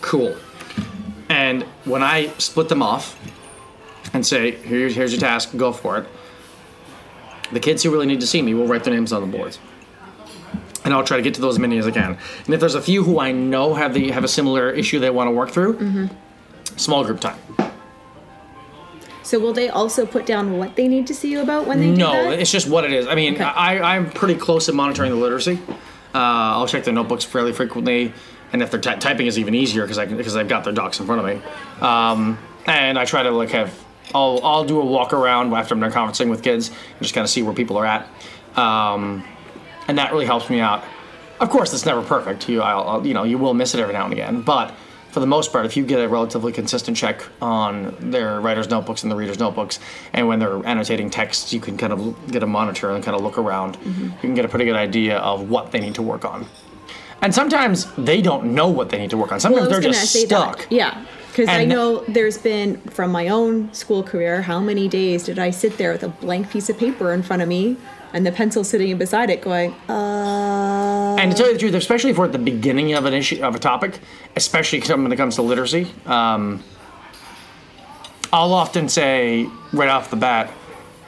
Cool. 0.01 0.35
And 1.29 1.63
when 1.85 2.03
I 2.03 2.27
split 2.37 2.69
them 2.69 2.81
off 2.81 3.19
and 4.13 4.25
say, 4.25 4.51
Here, 4.51 4.87
here's 4.87 5.11
your 5.11 5.19
task, 5.19 5.55
go 5.57 5.73
for 5.73 5.97
it, 5.97 6.07
the 7.51 7.59
kids 7.59 7.83
who 7.83 7.91
really 7.91 8.05
need 8.05 8.21
to 8.21 8.27
see 8.27 8.41
me 8.41 8.53
will 8.53 8.67
write 8.67 8.83
their 8.83 8.93
names 8.93 9.11
on 9.13 9.21
the 9.29 9.37
boards. 9.37 9.59
And 10.83 10.93
I'll 10.93 11.03
try 11.03 11.17
to 11.17 11.23
get 11.23 11.33
to 11.35 11.41
those 11.41 11.55
as 11.55 11.59
many 11.59 11.77
as 11.79 11.87
I 11.87 11.91
can. 11.91 12.17
And 12.45 12.53
if 12.53 12.59
there's 12.59 12.75
a 12.75 12.81
few 12.81 13.03
who 13.03 13.19
I 13.19 13.31
know 13.31 13.73
have 13.73 13.93
the 13.93 14.11
have 14.11 14.23
a 14.23 14.27
similar 14.27 14.69
issue 14.71 14.99
they 14.99 15.09
want 15.09 15.27
to 15.27 15.31
work 15.31 15.49
through, 15.49 16.09
small 16.77 17.03
group 17.03 17.19
time. 17.19 17.37
So 19.23 19.39
will 19.39 19.53
they 19.53 19.69
also 19.69 20.05
put 20.05 20.27
down 20.27 20.59
what 20.59 20.75
they 20.75 20.87
need 20.87 21.07
to 21.07 21.15
see 21.15 21.31
you 21.31 21.41
about 21.41 21.65
when 21.65 21.79
they 21.79 21.87
do 21.87 21.95
No, 21.95 22.11
that? 22.29 22.39
it's 22.39 22.51
just 22.51 22.67
what 22.69 22.83
it 22.83 22.93
is. 22.93 23.07
I 23.07 23.15
mean, 23.15 23.33
Okay. 23.33 23.43
I, 23.43 23.95
I'm 23.95 24.11
pretty 24.11 24.35
close 24.35 24.69
at 24.69 24.75
monitoring 24.75 25.09
the 25.09 25.17
literacy. 25.17 25.59
Uh, 26.13 26.17
I'll 26.57 26.67
check 26.67 26.83
their 26.83 26.93
notebooks 26.93 27.25
fairly 27.25 27.51
frequently, 27.51 28.13
and 28.53 28.61
if 28.61 28.69
they're 28.69 28.79
ty- 28.79 28.97
typing 28.97 29.25
is 29.25 29.39
even 29.39 29.55
easier 29.55 29.81
because 29.81 29.97
I 29.97 30.05
can, 30.05 30.15
because 30.15 30.35
I've 30.35 30.47
got 30.47 30.63
their 30.63 30.73
docs 30.73 30.99
in 30.99 31.07
front 31.07 31.21
of 31.21 31.25
me. 31.27 31.41
Um, 31.81 32.37
and 32.67 32.99
I 32.99 33.05
try 33.05 33.23
to 33.23 33.31
like 33.31 33.49
have 33.49 33.73
I'll 34.13 34.39
I'll 34.43 34.63
do 34.65 34.79
a 34.79 34.85
walk 34.85 35.13
around 35.13 35.53
after 35.53 35.73
I'm 35.73 35.79
done 35.79 35.91
conferencing 35.91 36.29
with 36.29 36.43
kids 36.43 36.69
and 36.69 37.01
just 37.01 37.13
kind 37.13 37.23
of 37.23 37.29
see 37.29 37.41
where 37.43 37.53
people 37.53 37.77
are 37.77 37.85
at, 37.85 38.07
um, 38.57 39.23
and 39.87 39.97
that 39.97 40.11
really 40.11 40.25
helps 40.25 40.49
me 40.49 40.59
out. 40.59 40.83
Of 41.39 41.49
course, 41.49 41.73
it's 41.73 41.85
never 41.85 42.01
perfect. 42.01 42.47
You 42.47 42.61
I'll, 42.61 42.87
I'll- 42.87 43.07
you 43.07 43.13
know 43.13 43.23
you 43.23 43.37
will 43.37 43.53
miss 43.53 43.73
it 43.73 43.79
every 43.79 43.93
now 43.93 44.03
and 44.05 44.13
again, 44.13 44.41
but 44.41 44.73
for 45.11 45.19
the 45.21 45.27
most 45.27 45.53
part, 45.53 45.65
if 45.65 45.77
you 45.77 45.85
get 45.85 45.99
a 46.01 46.09
relatively 46.09 46.51
consistent 46.51 46.97
check 46.97 47.23
on 47.41 47.95
their 48.01 48.41
writer's 48.41 48.69
notebooks 48.69 49.03
and 49.03 49.09
the 49.11 49.15
reader's 49.15 49.39
notebooks, 49.39 49.79
and 50.11 50.27
when 50.27 50.39
they're 50.39 50.65
annotating 50.65 51.09
texts, 51.09 51.53
you 51.53 51.59
can 51.61 51.77
kind 51.77 51.93
of 51.93 52.31
get 52.31 52.43
a 52.43 52.45
monitor 52.47 52.89
and 52.91 53.01
kind 53.01 53.15
of 53.15 53.21
look 53.23 53.37
around. 53.37 53.77
Mm-hmm. 53.79 54.03
You 54.03 54.17
can 54.19 54.33
get 54.33 54.43
a 54.43 54.49
pretty 54.49 54.65
good 54.65 54.75
idea 54.75 55.17
of 55.19 55.49
what 55.49 55.71
they 55.71 55.79
need 55.79 55.95
to 55.95 56.01
work 56.01 56.25
on. 56.25 56.45
And 57.21 57.33
sometimes 57.33 57.89
they 57.97 58.21
don't 58.21 58.53
know 58.53 58.67
what 58.67 58.89
they 58.89 58.97
need 58.99 59.09
to 59.11 59.17
work 59.17 59.31
on. 59.31 59.39
Sometimes 59.39 59.61
Well, 59.69 59.79
they're 59.79 59.89
just 59.89 60.11
stuck. 60.13 60.57
that. 60.59 60.71
Yeah. 60.71 61.05
Because 61.35 61.49
I 61.49 61.65
know 61.65 61.99
there's 62.07 62.37
been 62.37 62.77
from 62.77 63.11
my 63.11 63.27
own 63.27 63.73
school 63.73 64.03
career, 64.03 64.41
how 64.41 64.61
many 64.61 64.87
days 64.87 65.23
did 65.25 65.37
I 65.37 65.49
sit 65.49 65.77
there 65.77 65.91
with 65.91 66.03
a 66.03 66.07
blank 66.07 66.49
piece 66.49 66.69
of 66.69 66.77
paper 66.77 67.11
in 67.11 67.23
front 67.23 67.41
of 67.41 67.49
me 67.49 67.75
and 68.13 68.25
the 68.25 68.31
pencil 68.31 68.63
sitting 68.63 68.97
beside 68.97 69.29
it 69.29 69.41
going, 69.41 69.73
uh 69.89 71.17
And 71.19 71.31
to 71.31 71.37
tell 71.37 71.47
you 71.47 71.53
the 71.53 71.59
truth, 71.59 71.73
especially 71.73 72.11
if 72.11 72.17
we're 72.17 72.27
at 72.27 72.31
the 72.31 72.39
beginning 72.39 72.93
of 72.93 73.03
an 73.03 73.13
issue 73.13 73.43
of 73.43 73.53
a 73.53 73.59
topic, 73.59 73.99
especially 74.37 74.79
when 74.79 75.11
it 75.11 75.17
comes 75.17 75.35
to 75.35 75.41
literacy, 75.41 75.91
um, 76.05 76.63
I'll 78.31 78.53
often 78.53 78.87
say 78.87 79.49
right 79.73 79.89
off 79.89 80.09
the 80.09 80.15
bat, 80.15 80.49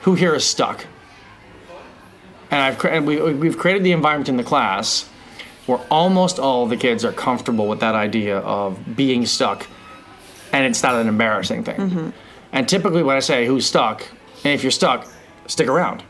"Who 0.01 0.15
here 0.15 0.35
is 0.35 0.43
stuck?" 0.43 0.85
And 2.51 2.61
I've 2.61 2.77
cre- 2.77 2.99
we, 2.99 3.33
we've 3.33 3.57
created 3.57 3.85
the 3.85 3.93
environment 3.93 4.27
in 4.27 4.35
the 4.35 4.43
class 4.43 5.07
where 5.67 5.79
almost 5.89 6.37
all 6.37 6.65
the 6.65 6.77
kids 6.77 7.05
are 7.05 7.13
comfortable 7.13 7.67
with 7.69 7.79
that 7.79 7.95
idea 7.95 8.39
of 8.39 8.97
being 8.97 9.25
stuck, 9.25 9.67
and 10.53 10.65
it's 10.65 10.83
not 10.83 10.95
an 10.95 11.07
embarrassing 11.07 11.63
thing. 11.63 11.77
Mm-hmm. 11.77 12.09
And 12.51 12.67
typically, 12.67 13.03
when 13.03 13.15
I 13.15 13.19
say 13.19 13.45
who's 13.45 13.65
stuck, 13.65 14.07
and 14.43 14.53
if 14.53 14.63
you're 14.63 14.71
stuck, 14.71 15.07
stick 15.47 15.67
around. 15.67 16.03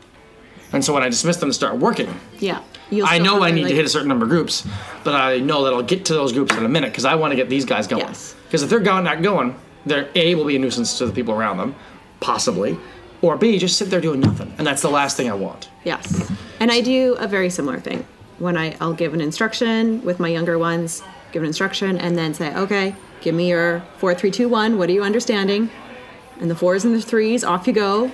And 0.72 0.84
so 0.84 0.92
when 0.92 1.02
I 1.02 1.08
dismiss 1.08 1.38
them 1.38 1.48
to 1.48 1.52
start 1.54 1.76
working, 1.76 2.14
Yeah. 2.38 2.62
I 2.90 3.18
know 3.18 3.42
I 3.42 3.50
need 3.50 3.68
to 3.68 3.74
hit 3.74 3.84
a 3.84 3.88
certain 3.88 4.08
number 4.08 4.24
of 4.24 4.30
groups, 4.30 4.66
but 5.04 5.14
I 5.14 5.38
know 5.38 5.64
that 5.64 5.74
I'll 5.74 5.82
get 5.82 6.06
to 6.06 6.14
those 6.14 6.32
groups 6.32 6.56
in 6.56 6.64
a 6.64 6.68
minute 6.68 6.90
because 6.90 7.04
I 7.04 7.16
want 7.16 7.32
to 7.32 7.36
get 7.36 7.50
these 7.50 7.66
guys 7.66 7.86
going. 7.86 8.06
Yes. 8.06 8.34
Because 8.44 8.62
if 8.62 8.70
they're 8.70 8.80
going, 8.80 9.04
not 9.04 9.20
going, 9.22 9.54
they're 9.84 10.08
A, 10.14 10.34
will 10.34 10.46
be 10.46 10.56
a 10.56 10.58
nuisance 10.58 10.96
to 10.98 11.06
the 11.06 11.12
people 11.12 11.34
around 11.34 11.58
them, 11.58 11.74
possibly, 12.20 12.78
or 13.20 13.36
B, 13.36 13.58
just 13.58 13.76
sit 13.76 13.90
there 13.90 14.00
doing 14.00 14.20
nothing. 14.20 14.54
And 14.56 14.66
that's 14.66 14.80
the 14.80 14.88
last 14.90 15.16
thing 15.18 15.30
I 15.30 15.34
want. 15.34 15.68
Yes. 15.84 16.30
And 16.60 16.70
I 16.70 16.80
do 16.80 17.14
a 17.18 17.28
very 17.28 17.50
similar 17.50 17.78
thing. 17.78 18.06
When 18.38 18.56
I, 18.56 18.74
I'll 18.80 18.94
give 18.94 19.12
an 19.12 19.20
instruction 19.20 20.02
with 20.02 20.18
my 20.18 20.28
younger 20.28 20.58
ones, 20.58 21.02
give 21.32 21.42
an 21.42 21.46
instruction, 21.48 21.98
and 21.98 22.16
then 22.16 22.32
say, 22.32 22.54
okay, 22.56 22.94
give 23.20 23.34
me 23.34 23.48
your 23.48 23.80
four, 23.98 24.14
three, 24.14 24.30
two, 24.30 24.48
one. 24.48 24.78
What 24.78 24.88
are 24.88 24.92
you 24.92 25.02
understanding? 25.02 25.70
And 26.40 26.50
the 26.50 26.54
fours 26.54 26.84
and 26.84 26.94
the 26.94 27.00
threes, 27.02 27.44
off 27.44 27.66
you 27.66 27.72
go. 27.72 28.10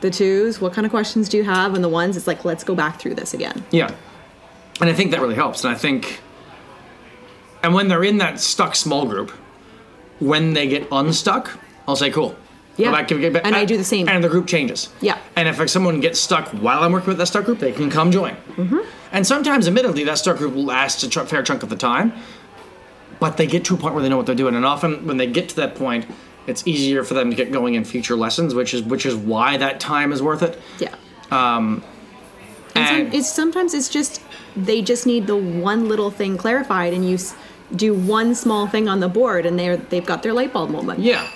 The 0.00 0.10
twos, 0.10 0.60
what 0.60 0.72
kind 0.72 0.84
of 0.84 0.90
questions 0.90 1.28
do 1.28 1.36
you 1.36 1.44
have? 1.44 1.74
And 1.74 1.82
the 1.82 1.88
ones, 1.88 2.16
it's 2.16 2.26
like, 2.26 2.44
let's 2.44 2.62
go 2.64 2.74
back 2.74 3.00
through 3.00 3.14
this 3.14 3.34
again. 3.34 3.64
Yeah. 3.70 3.92
And 4.80 4.88
I 4.88 4.92
think 4.92 5.10
that 5.10 5.20
really 5.20 5.34
helps. 5.34 5.64
And 5.64 5.74
I 5.74 5.76
think, 5.76 6.20
and 7.62 7.74
when 7.74 7.88
they're 7.88 8.04
in 8.04 8.18
that 8.18 8.38
stuck 8.40 8.76
small 8.76 9.06
group, 9.06 9.30
when 10.20 10.52
they 10.54 10.68
get 10.68 10.86
unstuck, 10.92 11.50
I'll 11.86 11.96
say, 11.96 12.10
cool. 12.10 12.36
Yeah. 12.76 12.92
back, 12.92 13.08
get 13.08 13.32
back- 13.32 13.44
And 13.44 13.56
I 13.56 13.64
do 13.64 13.76
the 13.76 13.82
same. 13.82 14.08
And 14.08 14.22
the 14.22 14.28
group 14.28 14.46
changes. 14.46 14.88
Yeah. 15.00 15.18
And 15.34 15.48
if 15.48 15.58
like, 15.58 15.68
someone 15.68 15.98
gets 15.98 16.20
stuck 16.20 16.46
while 16.50 16.84
I'm 16.84 16.92
working 16.92 17.08
with 17.08 17.18
that 17.18 17.26
stuck 17.26 17.44
group, 17.44 17.58
they 17.58 17.72
can 17.72 17.90
come 17.90 18.12
join. 18.12 18.36
Mm-hmm. 18.56 18.78
And 19.10 19.26
sometimes, 19.26 19.66
admittedly, 19.66 20.04
that 20.04 20.18
stuck 20.18 20.36
group 20.36 20.54
lasts 20.54 21.02
a 21.02 21.08
tr- 21.08 21.22
fair 21.22 21.42
chunk 21.42 21.64
of 21.64 21.70
the 21.70 21.76
time, 21.76 22.12
but 23.20 23.36
they 23.36 23.46
get 23.46 23.64
to 23.66 23.74
a 23.74 23.76
point 23.78 23.94
where 23.94 24.02
they 24.02 24.08
know 24.08 24.16
what 24.16 24.26
they're 24.26 24.34
doing. 24.34 24.54
And 24.54 24.64
often, 24.64 25.06
when 25.06 25.16
they 25.16 25.26
get 25.26 25.48
to 25.50 25.56
that 25.56 25.74
point, 25.74 26.06
it's 26.46 26.66
easier 26.66 27.04
for 27.04 27.14
them 27.14 27.30
to 27.30 27.36
get 27.36 27.52
going 27.52 27.74
in 27.74 27.84
future 27.84 28.16
lessons, 28.16 28.54
which 28.54 28.72
is 28.74 28.82
which 28.82 29.04
is 29.06 29.14
why 29.14 29.56
that 29.56 29.80
time 29.80 30.12
is 30.12 30.22
worth 30.22 30.42
it. 30.42 30.58
Yeah. 30.78 30.94
Um, 31.30 31.82
and 32.74 33.06
some, 33.08 33.12
it's 33.14 33.32
sometimes 33.32 33.74
it's 33.74 33.88
just 33.88 34.22
they 34.56 34.82
just 34.82 35.06
need 35.06 35.26
the 35.26 35.36
one 35.36 35.88
little 35.88 36.10
thing 36.10 36.36
clarified, 36.38 36.94
and 36.94 37.06
you 37.08 37.14
s- 37.16 37.34
do 37.74 37.92
one 37.92 38.34
small 38.34 38.66
thing 38.66 38.88
on 38.88 39.00
the 39.00 39.08
board, 39.08 39.44
and 39.46 39.58
they're 39.58 39.76
they've 39.76 40.06
got 40.06 40.22
their 40.22 40.32
light 40.32 40.52
bulb 40.52 40.70
moment. 40.70 41.00
Yeah. 41.00 41.28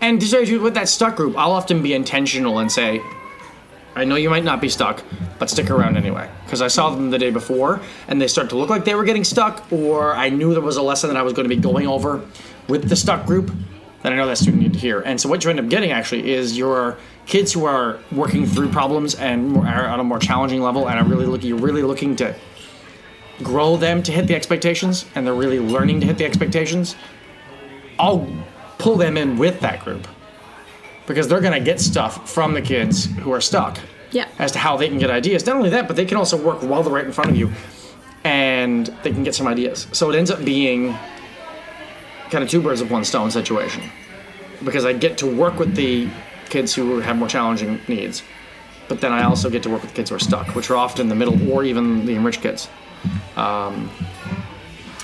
And 0.00 0.20
to 0.20 0.30
tell 0.30 0.40
you 0.40 0.46
the 0.46 0.52
truth, 0.52 0.62
with 0.62 0.74
that 0.74 0.88
stuck 0.88 1.16
group, 1.16 1.36
I'll 1.36 1.52
often 1.52 1.82
be 1.82 1.92
intentional 1.92 2.58
and 2.58 2.70
say, 2.70 3.02
I 3.98 4.04
know 4.04 4.14
you 4.14 4.30
might 4.30 4.44
not 4.44 4.60
be 4.60 4.68
stuck, 4.68 5.02
but 5.38 5.50
stick 5.50 5.70
around 5.70 5.96
anyway. 5.96 6.30
Because 6.44 6.62
I 6.62 6.68
saw 6.68 6.90
them 6.90 7.10
the 7.10 7.18
day 7.18 7.30
before, 7.30 7.80
and 8.06 8.20
they 8.20 8.28
start 8.28 8.48
to 8.50 8.56
look 8.56 8.70
like 8.70 8.84
they 8.84 8.94
were 8.94 9.04
getting 9.04 9.24
stuck, 9.24 9.70
or 9.72 10.14
I 10.14 10.28
knew 10.28 10.52
there 10.52 10.62
was 10.62 10.76
a 10.76 10.82
lesson 10.82 11.08
that 11.08 11.16
I 11.16 11.22
was 11.22 11.32
going 11.32 11.48
to 11.48 11.54
be 11.54 11.60
going 11.60 11.86
over 11.86 12.24
with 12.68 12.88
the 12.88 12.96
stuck 12.96 13.26
group 13.26 13.50
that 14.02 14.12
I 14.12 14.16
know 14.16 14.28
that 14.28 14.38
student 14.38 14.62
needed 14.62 14.74
to 14.74 14.78
hear. 14.78 15.00
And 15.00 15.20
so 15.20 15.28
what 15.28 15.42
you 15.42 15.50
end 15.50 15.58
up 15.58 15.68
getting 15.68 15.90
actually 15.90 16.30
is 16.30 16.56
your 16.56 16.96
kids 17.26 17.52
who 17.52 17.64
are 17.64 17.98
working 18.12 18.46
through 18.46 18.70
problems 18.70 19.16
and 19.16 19.56
are 19.56 19.88
on 19.88 19.98
a 19.98 20.04
more 20.04 20.20
challenging 20.20 20.62
level, 20.62 20.88
and 20.88 20.98
are 20.98 21.04
really 21.04 21.26
looking, 21.26 21.48
you're 21.48 21.58
really 21.58 21.82
looking 21.82 22.14
to 22.16 22.36
grow 23.42 23.76
them 23.76 24.02
to 24.04 24.12
hit 24.12 24.28
the 24.28 24.34
expectations, 24.36 25.06
and 25.16 25.26
they're 25.26 25.34
really 25.34 25.58
learning 25.58 26.00
to 26.00 26.06
hit 26.06 26.18
the 26.18 26.24
expectations. 26.24 26.94
I'll 27.98 28.28
pull 28.78 28.96
them 28.96 29.16
in 29.16 29.38
with 29.38 29.58
that 29.60 29.84
group 29.84 30.06
because 31.08 31.26
they're 31.26 31.40
going 31.40 31.58
to 31.58 31.64
get 31.64 31.80
stuff 31.80 32.30
from 32.30 32.54
the 32.54 32.62
kids 32.62 33.06
who 33.16 33.32
are 33.32 33.40
stuck 33.40 33.78
Yeah. 34.12 34.28
as 34.38 34.52
to 34.52 34.58
how 34.58 34.76
they 34.76 34.88
can 34.88 34.98
get 34.98 35.10
ideas. 35.10 35.44
Not 35.46 35.56
only 35.56 35.70
that, 35.70 35.88
but 35.88 35.96
they 35.96 36.04
can 36.04 36.16
also 36.18 36.36
work 36.36 36.62
while 36.62 36.82
they're 36.82 36.92
right 36.92 37.04
in 37.06 37.12
front 37.12 37.30
of 37.30 37.36
you 37.36 37.50
and 38.24 38.86
they 39.02 39.10
can 39.10 39.24
get 39.24 39.34
some 39.34 39.48
ideas. 39.48 39.86
So 39.92 40.10
it 40.10 40.16
ends 40.16 40.30
up 40.30 40.44
being 40.44 40.96
kind 42.30 42.44
of 42.44 42.50
two 42.50 42.60
birds 42.60 42.82
with 42.82 42.90
one 42.90 43.04
stone 43.04 43.30
situation 43.30 43.82
because 44.64 44.84
I 44.84 44.92
get 44.92 45.16
to 45.18 45.26
work 45.26 45.58
with 45.58 45.74
the 45.74 46.08
kids 46.50 46.74
who 46.74 47.00
have 47.00 47.16
more 47.16 47.28
challenging 47.28 47.80
needs, 47.88 48.22
but 48.88 49.00
then 49.00 49.12
I 49.12 49.24
also 49.24 49.48
get 49.48 49.62
to 49.64 49.70
work 49.70 49.82
with 49.82 49.94
kids 49.94 50.10
who 50.10 50.16
are 50.16 50.20
stuck, 50.20 50.54
which 50.54 50.70
are 50.70 50.76
often 50.76 51.08
the 51.08 51.14
middle 51.14 51.50
or 51.50 51.64
even 51.64 52.04
the 52.06 52.14
enriched 52.16 52.42
kids. 52.42 52.68
Um, 53.36 53.90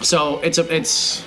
so 0.03 0.41
it's 0.41 0.59
a 0.59 0.75
it's 0.75 1.25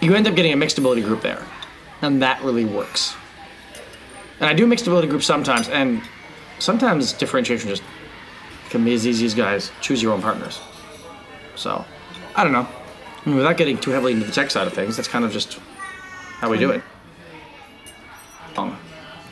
you 0.00 0.14
end 0.14 0.26
up 0.26 0.34
getting 0.34 0.52
a 0.52 0.56
mixed 0.56 0.78
ability 0.78 1.02
group 1.02 1.22
there, 1.22 1.42
and 2.02 2.22
that 2.22 2.42
really 2.42 2.64
works. 2.64 3.14
And 4.40 4.48
I 4.48 4.52
do 4.52 4.66
mixed 4.66 4.86
ability 4.86 5.08
groups 5.08 5.26
sometimes, 5.26 5.68
and 5.68 6.02
sometimes 6.58 7.12
differentiation 7.12 7.68
just 7.68 7.82
can 8.70 8.84
be 8.84 8.94
as 8.94 9.06
easy 9.06 9.24
as 9.26 9.34
guys 9.34 9.70
choose 9.80 10.02
your 10.02 10.12
own 10.12 10.20
partners. 10.20 10.60
So, 11.54 11.84
I 12.34 12.44
don't 12.44 12.52
know. 12.52 12.66
I 13.24 13.28
mean, 13.28 13.38
without 13.38 13.56
getting 13.56 13.78
too 13.78 13.90
heavily 13.90 14.12
into 14.12 14.26
the 14.26 14.32
tech 14.32 14.50
side 14.50 14.66
of 14.66 14.72
things, 14.72 14.96
that's 14.96 15.08
kind 15.08 15.24
of 15.24 15.32
just 15.32 15.58
how 16.38 16.50
we 16.50 16.58
do 16.58 16.70
it. 16.70 16.82
Um, 18.56 18.78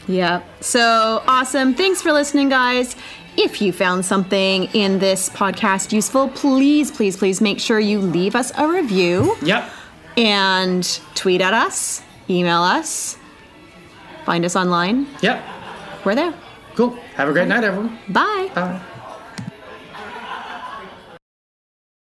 Yeah. 0.06 0.42
So 0.60 1.22
awesome. 1.26 1.74
Thanks 1.74 2.02
for 2.02 2.12
listening, 2.12 2.48
guys. 2.48 2.96
If 3.36 3.60
you 3.62 3.72
found 3.72 4.04
something 4.04 4.64
in 4.74 4.98
this 4.98 5.28
podcast 5.28 5.92
useful, 5.92 6.28
please, 6.28 6.90
please, 6.90 7.16
please 7.16 7.40
make 7.40 7.58
sure 7.58 7.80
you 7.80 8.00
leave 8.00 8.34
us 8.36 8.52
a 8.56 8.68
review 8.68 9.36
Yep. 9.42 9.70
And 10.16 11.00
tweet 11.14 11.40
at 11.40 11.54
us, 11.54 12.02
email 12.28 12.62
us, 12.62 13.18
find 14.24 14.44
us 14.44 14.56
online. 14.56 15.06
Yep. 15.22 15.42
We're 16.04 16.14
there. 16.14 16.34
Cool. 16.74 16.90
Have 17.16 17.28
a 17.28 17.32
great 17.32 17.48
night, 17.48 17.64
everyone. 17.64 17.98
Bye. 18.08 18.50
Bye. 18.54 18.80